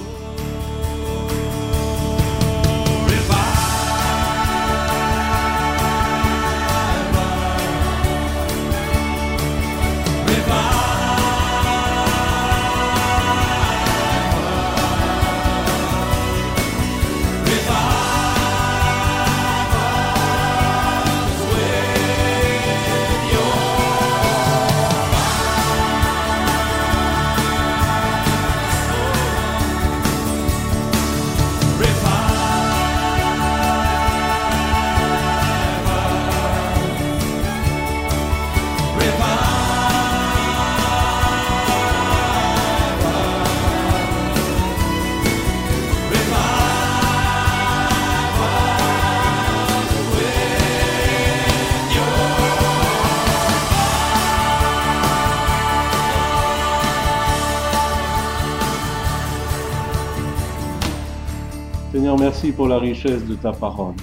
Pour 62.51 62.67
la 62.67 62.79
richesse 62.79 63.25
de 63.25 63.35
ta 63.35 63.51
parole. 63.51 63.95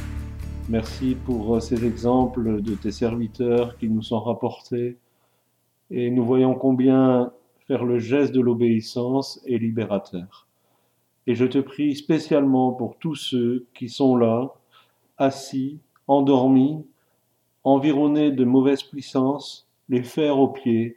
Merci 0.69 1.17
pour 1.25 1.61
ces 1.63 1.85
exemples 1.85 2.61
de 2.61 2.75
tes 2.75 2.93
serviteurs 2.93 3.77
qui 3.79 3.89
nous 3.89 4.03
sont 4.03 4.21
rapportés. 4.21 4.97
Et 5.91 6.11
nous 6.11 6.25
voyons 6.25 6.55
combien 6.55 7.33
faire 7.67 7.85
le 7.85 7.99
geste 7.99 8.33
de 8.33 8.41
l'obéissance 8.41 9.41
est 9.47 9.59
libérateur. 9.59 10.47
Et 11.27 11.35
je 11.35 11.45
te 11.45 11.59
prie 11.59 11.97
spécialement 11.97 12.73
pour 12.73 12.97
tous 12.99 13.15
ceux 13.15 13.67
qui 13.75 13.89
sont 13.89 14.17
là, 14.17 14.53
assis, 15.19 15.79
endormis, 16.07 16.85
environnés 17.65 18.33
de 18.33 18.45
mauvaise 18.45 18.83
puissance, 18.83 19.67
les 19.89 20.03
faire 20.03 20.39
aux 20.39 20.49
pieds, 20.49 20.97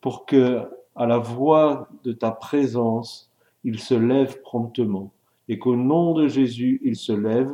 pour 0.00 0.24
que, 0.24 0.62
à 0.94 1.06
la 1.06 1.18
voix 1.18 1.88
de 2.04 2.12
ta 2.12 2.30
présence, 2.30 3.30
ils 3.64 3.80
se 3.80 3.94
lèvent 3.94 4.40
promptement 4.40 5.10
et 5.48 5.58
qu'au 5.58 5.76
nom 5.76 6.14
de 6.14 6.28
Jésus, 6.28 6.80
il 6.82 6.96
se 6.96 7.12
lève 7.12 7.52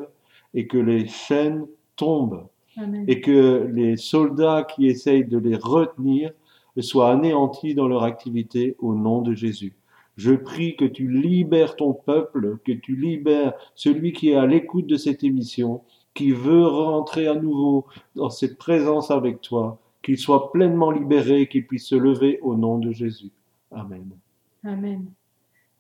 et 0.55 0.67
que 0.67 0.79
les 0.79 1.07
chaînes 1.07 1.67
tombent 1.97 2.47
Amen. 2.77 3.05
et 3.07 3.21
que 3.21 3.71
les 3.73 3.97
soldats 3.97 4.65
qui 4.65 4.87
essayent 4.87 5.27
de 5.27 5.39
les 5.39 5.57
retenir 5.57 6.33
soient 6.79 7.13
anéantis 7.13 7.75
dans 7.75 7.89
leur 7.89 8.03
activité 8.03 8.77
au 8.79 8.95
nom 8.95 9.21
de 9.21 9.35
Jésus. 9.35 9.75
Je 10.17 10.33
prie 10.33 10.77
que 10.77 10.85
tu 10.85 11.11
libères 11.11 11.77
ton 11.77 11.93
peuple, 11.93 12.59
que 12.65 12.73
tu 12.73 12.97
libères 12.97 13.55
celui 13.75 14.13
qui 14.13 14.31
est 14.31 14.37
à 14.37 14.47
l'écoute 14.47 14.87
de 14.87 14.97
cette 14.97 15.25
émission, 15.25 15.83
qui 16.15 16.33
veut 16.33 16.67
rentrer 16.67 17.27
à 17.27 17.35
nouveau 17.35 17.87
dans 18.15 18.31
cette 18.31 18.59
présence 18.59 19.11
avec 19.11 19.41
toi, 19.41 19.79
qu'il 20.03 20.19
soit 20.19 20.53
pleinement 20.53 20.91
libéré, 20.91 21.49
qu'il 21.49 21.67
puisse 21.67 21.87
se 21.87 21.95
lever 21.95 22.39
au 22.43 22.57
nom 22.57 22.79
de 22.79 22.93
Jésus. 22.93 23.31
Amen. 23.71 24.11
Amen. 24.65 25.11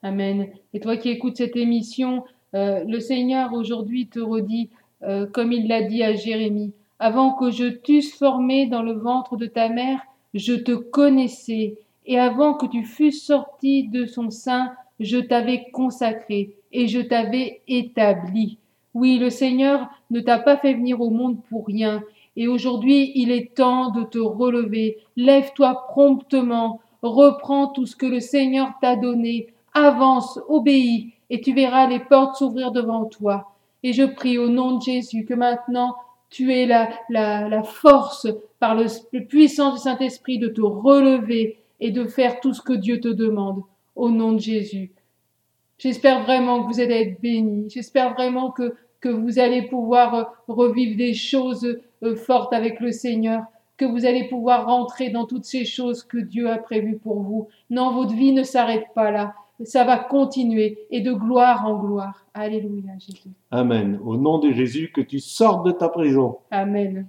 Amen. 0.04 0.48
Et 0.74 0.80
toi 0.80 0.96
qui 0.96 1.10
écoutes 1.10 1.36
cette 1.36 1.56
émission, 1.56 2.24
euh, 2.54 2.82
le 2.84 2.98
Seigneur 2.98 3.52
aujourd'hui 3.52 4.08
te 4.08 4.18
redit, 4.18 4.68
euh, 5.04 5.26
comme 5.26 5.52
il 5.52 5.68
l'a 5.68 5.82
dit 5.82 6.02
à 6.02 6.12
Jérémie, 6.12 6.72
avant 6.98 7.34
que 7.34 7.52
je 7.52 7.66
t'eusse 7.66 8.12
formé 8.12 8.66
dans 8.66 8.82
le 8.82 8.94
ventre 8.94 9.36
de 9.36 9.46
ta 9.46 9.68
mère, 9.68 10.00
je 10.34 10.54
te 10.54 10.72
connaissais, 10.72 11.78
et 12.06 12.18
avant 12.18 12.54
que 12.54 12.66
tu 12.66 12.84
fusses 12.84 13.24
sorti 13.24 13.86
de 13.88 14.04
son 14.04 14.30
sein, 14.30 14.72
je 14.98 15.18
t'avais 15.18 15.70
consacré, 15.72 16.56
et 16.72 16.88
je 16.88 17.00
t'avais 17.00 17.60
établi. 17.68 18.58
Oui, 18.94 19.18
le 19.18 19.30
Seigneur 19.30 19.88
ne 20.10 20.18
t'a 20.18 20.38
pas 20.38 20.56
fait 20.56 20.74
venir 20.74 21.00
au 21.00 21.10
monde 21.10 21.38
pour 21.48 21.66
rien, 21.66 22.02
et 22.36 22.48
aujourd'hui 22.48 23.12
il 23.14 23.30
est 23.30 23.54
temps 23.54 23.90
de 23.90 24.02
te 24.02 24.18
relever. 24.18 24.98
Lève-toi 25.16 25.86
promptement, 25.90 26.80
reprends 27.02 27.68
tout 27.68 27.86
ce 27.86 27.94
que 27.94 28.06
le 28.06 28.20
Seigneur 28.20 28.72
t'a 28.80 28.96
donné, 28.96 29.48
avance, 29.74 30.38
obéis, 30.48 31.14
et 31.30 31.40
tu 31.40 31.54
verras 31.54 31.86
les 31.86 32.00
portes 32.00 32.36
s'ouvrir 32.36 32.72
devant 32.72 33.06
toi. 33.06 33.52
Et 33.82 33.92
je 33.92 34.04
prie 34.04 34.38
au 34.38 34.48
nom 34.48 34.76
de 34.76 34.82
Jésus 34.82 35.24
que 35.24 35.34
maintenant 35.34 35.96
tu 36.30 36.52
aies 36.52 36.66
la, 36.66 36.88
la, 37.10 37.48
la 37.48 37.62
force 37.62 38.26
par 38.58 38.74
le, 38.74 38.86
puissance 39.26 39.74
du 39.74 39.80
Saint-Esprit 39.80 40.38
de 40.38 40.48
te 40.48 40.60
relever 40.60 41.58
et 41.80 41.90
de 41.90 42.04
faire 42.04 42.40
tout 42.40 42.54
ce 42.54 42.62
que 42.62 42.72
Dieu 42.72 43.00
te 43.00 43.08
demande 43.08 43.62
au 43.96 44.08
nom 44.08 44.32
de 44.32 44.38
Jésus. 44.38 44.92
J'espère 45.78 46.22
vraiment 46.22 46.62
que 46.62 46.72
vous 46.72 46.80
allez 46.80 46.94
être 46.94 47.20
bénis. 47.20 47.68
J'espère 47.68 48.14
vraiment 48.14 48.52
que, 48.52 48.76
que 49.00 49.08
vous 49.08 49.40
allez 49.40 49.62
pouvoir 49.62 50.14
euh, 50.14 50.22
revivre 50.46 50.96
des 50.96 51.12
choses 51.12 51.80
euh, 52.04 52.14
fortes 52.14 52.52
avec 52.52 52.78
le 52.78 52.92
Seigneur, 52.92 53.42
que 53.76 53.84
vous 53.84 54.06
allez 54.06 54.28
pouvoir 54.28 54.66
rentrer 54.66 55.10
dans 55.10 55.26
toutes 55.26 55.44
ces 55.44 55.64
choses 55.64 56.04
que 56.04 56.18
Dieu 56.18 56.48
a 56.48 56.58
prévues 56.58 56.98
pour 56.98 57.20
vous. 57.20 57.48
Non, 57.68 57.92
votre 57.92 58.14
vie 58.14 58.32
ne 58.32 58.44
s'arrête 58.44 58.86
pas 58.94 59.10
là. 59.10 59.34
Ça 59.64 59.84
va 59.84 59.98
continuer 59.98 60.78
et 60.90 61.00
de 61.00 61.12
gloire 61.12 61.66
en 61.66 61.78
gloire. 61.78 62.26
Alléluia, 62.34 62.92
Jésus. 62.98 63.30
Amen. 63.50 63.98
Au 64.04 64.16
nom 64.16 64.38
de 64.38 64.52
Jésus, 64.52 64.92
que 64.92 65.00
tu 65.00 65.20
sortes 65.20 65.66
de 65.66 65.72
ta 65.72 65.88
prison. 65.88 66.38
Amen. 66.50 67.06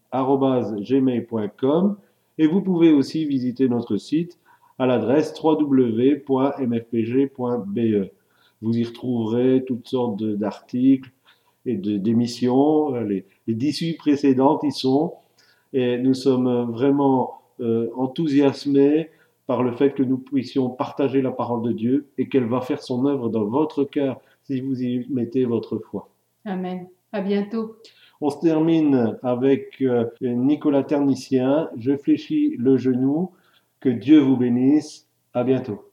Et 2.39 2.47
vous 2.47 2.61
pouvez 2.61 2.91
aussi 2.91 3.25
visiter 3.25 3.67
notre 3.67 3.97
site 3.97 4.39
à 4.79 4.85
l'adresse 4.85 5.33
www.mfpg.be. 5.41 6.27
Vous 8.61 8.77
y 8.77 8.83
retrouverez 8.83 9.63
toutes 9.65 9.87
sortes 9.87 10.23
d'articles 10.23 11.11
et 11.65 11.75
d'émissions. 11.75 12.95
Les, 13.01 13.25
les 13.47 13.53
18 13.55 13.95
précédentes 13.95 14.63
y 14.63 14.71
sont. 14.71 15.13
Et 15.73 15.97
nous 15.97 16.13
sommes 16.13 16.71
vraiment 16.71 17.41
euh, 17.59 17.89
enthousiasmés 17.95 19.09
par 19.47 19.63
le 19.63 19.71
fait 19.71 19.93
que 19.93 20.03
nous 20.03 20.17
puissions 20.17 20.69
partager 20.69 21.21
la 21.21 21.31
parole 21.31 21.63
de 21.63 21.71
Dieu 21.71 22.07
et 22.17 22.29
qu'elle 22.29 22.45
va 22.45 22.61
faire 22.61 22.83
son 22.83 23.05
œuvre 23.05 23.29
dans 23.29 23.45
votre 23.45 23.83
cœur 23.83 24.21
si 24.43 24.61
vous 24.61 24.83
y 24.83 25.07
mettez 25.09 25.45
votre 25.45 25.77
foi. 25.77 26.09
Amen. 26.45 26.87
À 27.11 27.21
bientôt. 27.21 27.75
On 28.19 28.31
se 28.31 28.39
termine 28.39 29.17
avec 29.21 29.81
euh, 29.81 30.05
Nicolas 30.21 30.83
Ternicien. 30.83 31.69
Je 31.77 31.95
fléchis 31.95 32.55
le 32.57 32.77
genou. 32.77 33.31
Que 33.79 33.89
Dieu 33.89 34.19
vous 34.19 34.37
bénisse. 34.37 35.07
À 35.33 35.43
bientôt. 35.43 35.91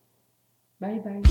Bye 0.80 1.00
bye. 1.00 1.22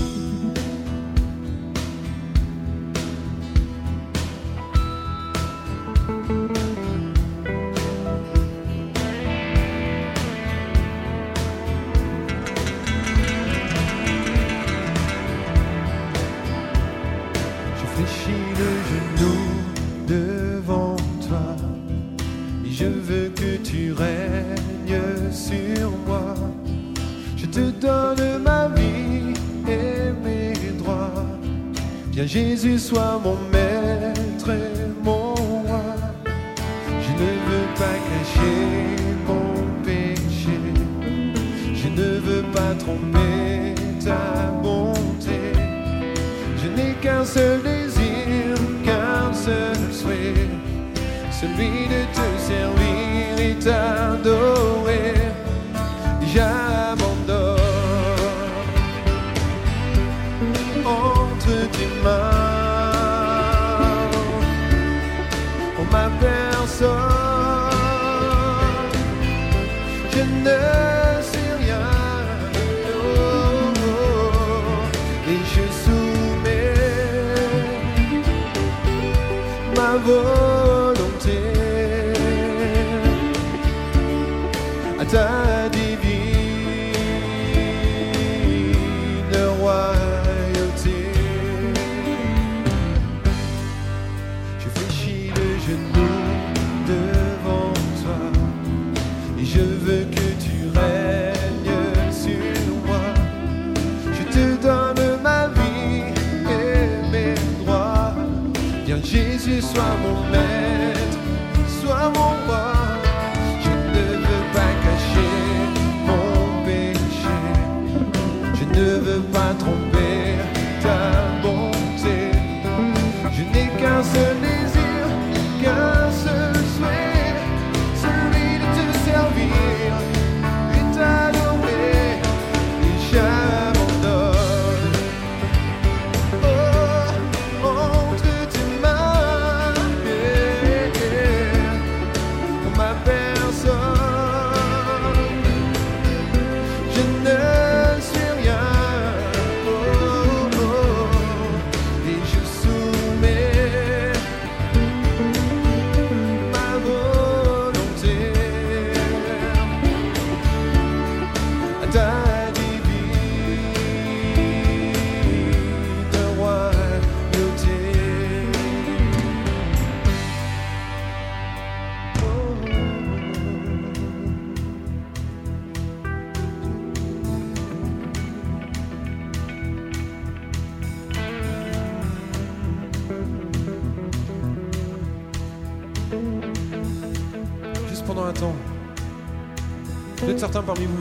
Je 17.76 17.86
fléchis 17.86 18.30
le 18.58 18.68
genou 18.88 19.83
devant 20.06 20.96
toi 21.28 21.56
je 22.74 22.86
veux 22.86 23.28
que 23.28 23.56
tu 23.62 23.92
règnes 23.92 25.30
sur 25.30 25.90
moi. 26.06 26.34
Je 27.36 27.46
te 27.46 27.70
donne 27.70 28.42
ma 28.42 28.68
vie 28.68 29.32
et 29.68 30.10
mes 30.24 30.72
droits. 30.78 31.24
Viens 32.10 32.26
Jésus, 32.26 32.78
sois 32.80 33.20
mon 33.22 33.36
maître 33.52 34.50
et 34.50 35.04
mon 35.04 35.34
roi. 35.34 35.84
Je 37.04 37.12
ne 37.22 37.30
veux 37.48 37.68
pas 37.80 37.96
cacher 38.10 38.60
mon 39.28 39.46
péché. 39.84 40.58
Je 41.74 41.88
ne 41.88 42.18
veux 42.18 42.44
pas 42.52 42.74
tromper 42.76 43.74
ta 44.04 44.50
bonté. 44.62 45.40
Je 46.60 46.68
n'ai 46.74 46.94
qu'un 46.94 47.24
seul 47.24 47.62
désir, 47.62 48.56
qu'un 48.84 49.32
seul 49.32 49.93
souhait, 50.14 50.48
celui 51.30 51.88
de 51.88 52.04
te 52.12 52.26
servir 52.40 53.38
et 53.38 53.54
t'adorer. 53.58 55.13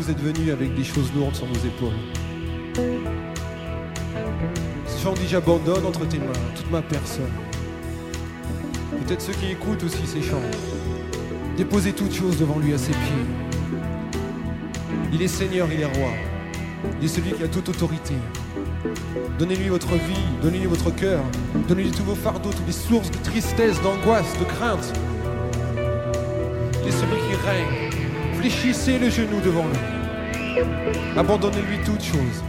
Vous, 0.04 0.12
êtes 0.12 0.20
venus 0.20 0.52
avec 0.52 0.76
des 0.76 0.84
choses 0.84 1.14
lourdes 1.16 1.36
sur 1.36 1.48
nos 1.48 1.54
épaules. 1.54 1.94
Ce 4.86 5.02
chant 5.02 5.14
dit 5.14 5.28
j'abandonne 5.30 5.86
entre 5.86 6.06
tes 6.06 6.18
mains 6.18 6.34
toute 6.56 6.70
ma 6.72 6.82
personne. 6.82 7.32
Peut-être 8.92 9.22
ceux 9.22 9.34
qui 9.34 9.52
écoutent 9.52 9.84
aussi 9.84 10.06
ces 10.06 10.22
chants. 10.22 10.42
Déposez 11.56 11.94
toutes 11.94 12.14
choses 12.14 12.38
devant 12.38 12.60
lui 12.60 12.74
à 12.74 12.78
ses 12.78 12.92
pieds. 12.92 13.26
Il 15.14 15.22
est 15.22 15.28
Seigneur, 15.28 15.70
il 15.72 15.80
est 15.80 15.86
roi. 15.86 16.12
Il 17.00 17.06
est 17.06 17.10
celui 17.10 17.32
qui 17.32 17.44
a 17.44 17.48
toute 17.48 17.70
autorité. 17.70 18.16
Donnez-lui 19.40 19.70
votre 19.70 19.94
vie, 19.94 20.26
donnez-lui 20.42 20.68
votre 20.68 20.94
cœur, 20.94 21.24
donnez-lui 21.70 21.92
tous 21.92 22.04
vos 22.04 22.16
fardeaux, 22.16 22.52
toutes 22.52 22.68
les 22.68 22.74
sources 22.74 23.10
de 23.10 23.18
tristesse, 23.24 23.82
d'angoisse, 23.82 24.38
de 24.38 24.46
crainte. 24.46 24.94
Il 26.82 26.90
est 26.90 26.92
celui 26.92 27.22
qui 27.30 27.36
règne 27.36 27.93
fléchissez 28.44 29.00
le 29.00 29.10
genou 29.10 29.40
devant 29.40 29.64
lui. 29.68 30.62
Abandonnez-lui 31.16 31.78
toutes 31.86 32.04
choses. 32.04 32.44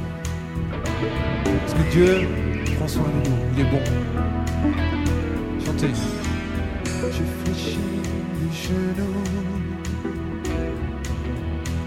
Parce 1.44 1.74
que 1.74 1.90
Dieu 1.92 2.28
prend 2.76 2.88
soin 2.88 3.04
de 3.04 3.28
nous, 3.28 3.36
il 3.54 3.60
est 3.60 3.70
bon. 3.70 3.80
Chantez. 5.64 5.94
Je 7.12 7.22
fléchis 7.42 7.78
le 8.40 8.48
genou. 8.62 9.12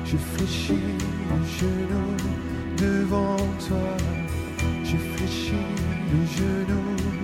Je 0.05 0.15
fléchis 0.15 0.79
le 1.29 1.37
genou 1.59 2.07
devant 2.77 3.35
toi. 3.67 3.97
Je 4.85 4.95
fléchis 4.95 5.65
le 6.13 6.19
genou. 6.37 7.16